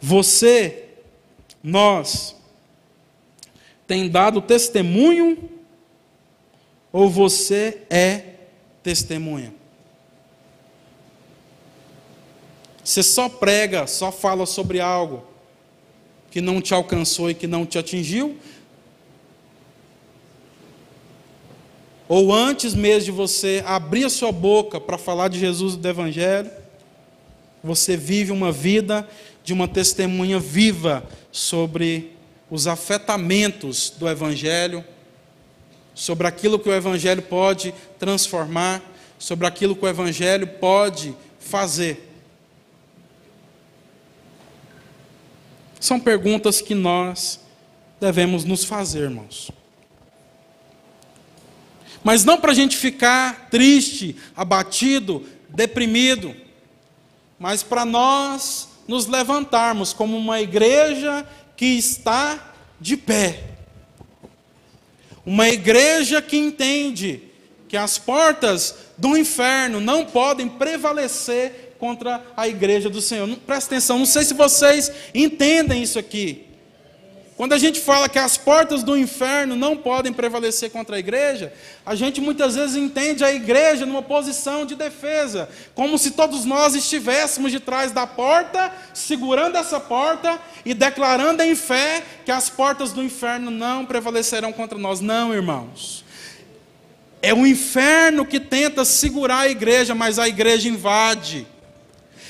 Você, 0.00 0.88
nós, 1.62 2.34
tem 3.86 4.08
dado 4.08 4.40
testemunho 4.40 5.50
ou 6.90 7.10
você 7.10 7.82
é 7.90 8.36
testemunha? 8.82 9.52
Você 12.84 13.02
só 13.02 13.30
prega, 13.30 13.86
só 13.86 14.12
fala 14.12 14.44
sobre 14.44 14.78
algo 14.78 15.24
que 16.30 16.40
não 16.40 16.60
te 16.60 16.74
alcançou 16.74 17.30
e 17.30 17.34
que 17.34 17.46
não 17.46 17.64
te 17.64 17.78
atingiu? 17.78 18.36
Ou 22.06 22.34
antes 22.34 22.74
mesmo 22.74 23.06
de 23.06 23.10
você 23.10 23.62
abrir 23.64 24.04
a 24.04 24.10
sua 24.10 24.30
boca 24.30 24.78
para 24.78 24.98
falar 24.98 25.28
de 25.28 25.38
Jesus 25.38 25.74
e 25.74 25.78
do 25.78 25.88
Evangelho, 25.88 26.50
você 27.62 27.96
vive 27.96 28.30
uma 28.30 28.52
vida 28.52 29.08
de 29.42 29.54
uma 29.54 29.66
testemunha 29.66 30.38
viva 30.38 31.02
sobre 31.32 32.12
os 32.50 32.66
afetamentos 32.66 33.88
do 33.88 34.06
Evangelho, 34.06 34.84
sobre 35.94 36.26
aquilo 36.26 36.58
que 36.58 36.68
o 36.68 36.74
Evangelho 36.74 37.22
pode 37.22 37.72
transformar, 37.98 38.82
sobre 39.18 39.46
aquilo 39.46 39.74
que 39.74 39.86
o 39.86 39.88
Evangelho 39.88 40.46
pode 40.46 41.16
fazer. 41.38 42.13
São 45.84 46.00
perguntas 46.00 46.62
que 46.62 46.74
nós 46.74 47.38
devemos 48.00 48.42
nos 48.42 48.64
fazer, 48.64 49.00
irmãos. 49.00 49.50
Mas 52.02 52.24
não 52.24 52.40
para 52.40 52.52
a 52.52 52.54
gente 52.54 52.74
ficar 52.74 53.50
triste, 53.50 54.16
abatido, 54.34 55.28
deprimido, 55.46 56.34
mas 57.38 57.62
para 57.62 57.84
nós 57.84 58.70
nos 58.88 59.06
levantarmos 59.06 59.92
como 59.92 60.16
uma 60.16 60.40
igreja 60.40 61.28
que 61.54 61.66
está 61.66 62.54
de 62.80 62.96
pé. 62.96 63.44
Uma 65.26 65.50
igreja 65.50 66.22
que 66.22 66.38
entende 66.38 67.24
que 67.68 67.76
as 67.76 67.98
portas 67.98 68.74
do 68.96 69.18
inferno 69.18 69.82
não 69.82 70.06
podem 70.06 70.48
prevalecer 70.48 71.63
contra 71.78 72.22
a 72.36 72.48
igreja 72.48 72.88
do 72.88 73.00
Senhor. 73.00 73.28
Presta 73.46 73.74
atenção, 73.74 73.98
não 73.98 74.06
sei 74.06 74.24
se 74.24 74.34
vocês 74.34 74.90
entendem 75.14 75.82
isso 75.82 75.98
aqui. 75.98 76.44
Quando 77.36 77.52
a 77.52 77.58
gente 77.58 77.80
fala 77.80 78.08
que 78.08 78.18
as 78.18 78.36
portas 78.36 78.84
do 78.84 78.96
inferno 78.96 79.56
não 79.56 79.76
podem 79.76 80.12
prevalecer 80.12 80.70
contra 80.70 80.94
a 80.94 80.98
igreja, 81.00 81.52
a 81.84 81.96
gente 81.96 82.20
muitas 82.20 82.54
vezes 82.54 82.76
entende 82.76 83.24
a 83.24 83.32
igreja 83.32 83.84
numa 83.84 84.02
posição 84.02 84.64
de 84.64 84.76
defesa, 84.76 85.48
como 85.74 85.98
se 85.98 86.12
todos 86.12 86.44
nós 86.44 86.76
estivéssemos 86.76 87.50
de 87.50 87.58
trás 87.58 87.90
da 87.90 88.06
porta, 88.06 88.72
segurando 88.92 89.58
essa 89.58 89.80
porta 89.80 90.40
e 90.64 90.72
declarando 90.72 91.42
em 91.42 91.56
fé 91.56 92.04
que 92.24 92.30
as 92.30 92.48
portas 92.48 92.92
do 92.92 93.02
inferno 93.02 93.50
não 93.50 93.84
prevalecerão 93.84 94.52
contra 94.52 94.78
nós. 94.78 95.00
Não, 95.00 95.34
irmãos. 95.34 96.04
É 97.20 97.34
o 97.34 97.44
inferno 97.44 98.24
que 98.24 98.38
tenta 98.38 98.84
segurar 98.84 99.40
a 99.40 99.48
igreja, 99.48 99.92
mas 99.92 100.20
a 100.20 100.28
igreja 100.28 100.68
invade. 100.68 101.48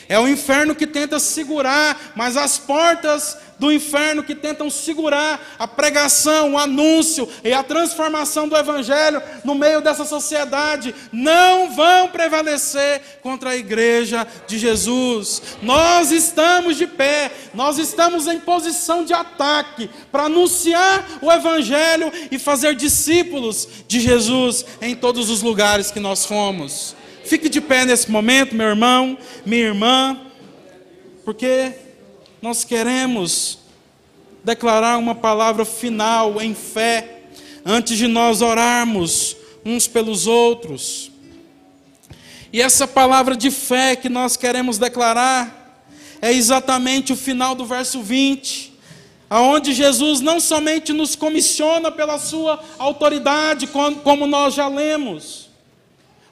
É 0.09 0.19
o 0.19 0.29
inferno 0.29 0.75
que 0.75 0.87
tenta 0.87 1.19
segurar, 1.19 2.13
mas 2.15 2.37
as 2.37 2.59
portas 2.59 3.37
do 3.59 3.73
inferno 3.73 4.23
que 4.23 4.35
tentam 4.35 4.69
segurar 4.69 5.55
a 5.59 5.67
pregação, 5.67 6.53
o 6.53 6.59
anúncio 6.59 7.29
e 7.43 7.53
a 7.53 7.63
transformação 7.63 8.49
do 8.49 8.57
Evangelho 8.57 9.23
no 9.45 9.55
meio 9.55 9.81
dessa 9.81 10.05
sociedade 10.05 10.95
não 11.13 11.75
vão 11.75 12.09
prevalecer 12.09 13.01
contra 13.23 13.51
a 13.51 13.57
igreja 13.57 14.27
de 14.47 14.59
Jesus. 14.59 15.43
Nós 15.63 16.11
estamos 16.11 16.77
de 16.77 16.87
pé, 16.87 17.31
nós 17.55 17.79
estamos 17.79 18.27
em 18.27 18.41
posição 18.41 19.05
de 19.05 19.13
ataque 19.13 19.89
para 20.11 20.25
anunciar 20.25 21.05
o 21.23 21.31
Evangelho 21.31 22.13
e 22.31 22.39
fazer 22.39 22.75
discípulos 22.75 23.69
de 23.87 24.01
Jesus 24.01 24.65
em 24.81 24.95
todos 24.95 25.31
os 25.31 25.43
lugares 25.43 25.91
que 25.91 26.01
nós 26.01 26.25
fomos. 26.25 26.97
Fique 27.25 27.49
de 27.49 27.61
pé 27.61 27.87
nesse 27.87 28.11
momento, 28.11 28.55
meu 28.55 28.69
irmão, 28.69 29.17
minha 29.47 29.63
irmã, 29.63 30.21
porque 31.25 31.73
nós 32.43 32.65
queremos 32.65 33.59
declarar 34.45 34.99
uma 34.99 35.15
palavra 35.15 35.65
final 35.65 36.41
em 36.43 36.55
fé, 36.55 37.23
antes 37.65 37.97
de 37.97 38.07
nós 38.07 38.43
orarmos 38.43 39.37
uns 39.65 39.89
pelos 39.89 40.27
outros. 40.27 41.11
E 42.53 42.61
essa 42.61 42.87
palavra 42.87 43.35
de 43.35 43.51
fé 43.51 43.97
que 43.97 44.11
nós 44.11 44.37
queremos 44.37 44.77
declarar 44.77 45.83
é 46.21 46.31
exatamente 46.31 47.15
o 47.15 47.17
final 47.17 47.55
do 47.55 47.65
verso 47.65 48.03
20, 48.03 48.75
aonde 49.31 49.73
Jesus 49.73 50.21
não 50.21 50.39
somente 50.39 50.93
nos 50.93 51.17
comissiona 51.17 51.91
pela 51.91 52.19
sua 52.19 52.63
autoridade, 52.79 53.67
como 53.67 54.27
nós 54.27 54.53
já 54.53 54.69
lemos, 54.69 55.44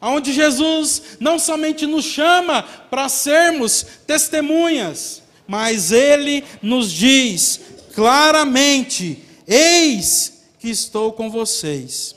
onde 0.02 0.32
Jesus 0.32 1.02
não 1.20 1.38
somente 1.38 1.86
nos 1.86 2.04
chama 2.04 2.62
para 2.90 3.08
sermos 3.08 3.86
testemunhas, 4.06 5.22
mas 5.46 5.92
ele 5.92 6.44
nos 6.60 6.90
diz 6.90 7.60
claramente: 7.94 9.22
Eis 9.46 10.42
que 10.58 10.68
estou 10.68 11.12
com 11.12 11.30
vocês 11.30 12.14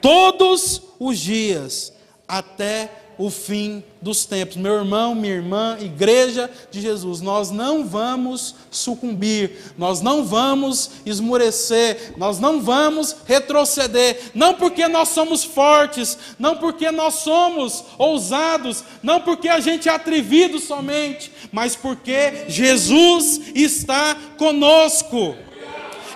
todos 0.00 0.82
os 1.00 1.18
dias 1.18 1.92
até 2.28 2.90
o 3.18 3.30
fim 3.30 3.82
dos 4.00 4.24
tempos. 4.24 4.56
Meu 4.56 4.74
irmão, 4.74 5.14
minha 5.14 5.34
irmã, 5.34 5.76
igreja 5.80 6.50
de 6.70 6.80
Jesus, 6.80 7.20
nós 7.20 7.50
não 7.50 7.84
vamos 7.86 8.54
sucumbir, 8.70 9.72
nós 9.76 10.00
não 10.00 10.24
vamos 10.24 10.90
esmurecer, 11.04 12.14
nós 12.16 12.38
não 12.38 12.60
vamos 12.60 13.16
retroceder, 13.26 14.30
não 14.34 14.54
porque 14.54 14.86
nós 14.86 15.08
somos 15.08 15.44
fortes, 15.44 16.18
não 16.38 16.56
porque 16.56 16.90
nós 16.90 17.14
somos 17.14 17.84
ousados, 17.98 18.84
não 19.02 19.20
porque 19.20 19.48
a 19.48 19.60
gente 19.60 19.88
é 19.88 19.92
atrevido 19.92 20.58
somente, 20.58 21.32
mas 21.50 21.74
porque 21.74 22.44
Jesus 22.48 23.40
está 23.54 24.16
conosco. 24.36 25.45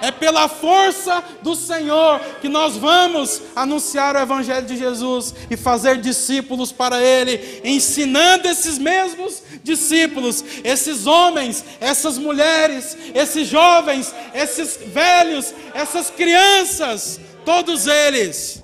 É 0.00 0.10
pela 0.10 0.48
força 0.48 1.22
do 1.42 1.54
Senhor 1.54 2.20
que 2.40 2.48
nós 2.48 2.76
vamos 2.76 3.42
anunciar 3.54 4.16
o 4.16 4.20
Evangelho 4.20 4.66
de 4.66 4.76
Jesus 4.76 5.34
e 5.50 5.56
fazer 5.56 5.98
discípulos 5.98 6.72
para 6.72 7.02
Ele, 7.02 7.60
ensinando 7.64 8.48
esses 8.48 8.78
mesmos 8.78 9.42
discípulos, 9.62 10.44
esses 10.64 11.06
homens, 11.06 11.64
essas 11.80 12.18
mulheres, 12.18 12.96
esses 13.14 13.46
jovens, 13.46 14.14
esses 14.34 14.78
velhos, 14.86 15.54
essas 15.74 16.10
crianças, 16.10 17.20
todos 17.44 17.86
eles 17.86 18.62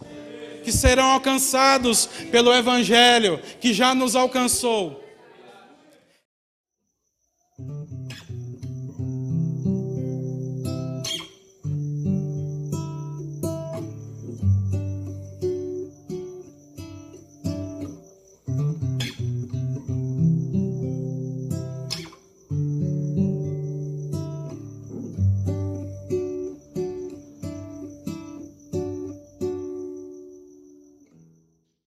que 0.65 0.73
serão 0.73 1.13
alcançados 1.13 2.07
pelo 2.33 2.53
Evangelho 2.53 3.41
que 3.61 3.73
já 3.73 3.95
nos 3.95 4.17
alcançou. 4.17 5.06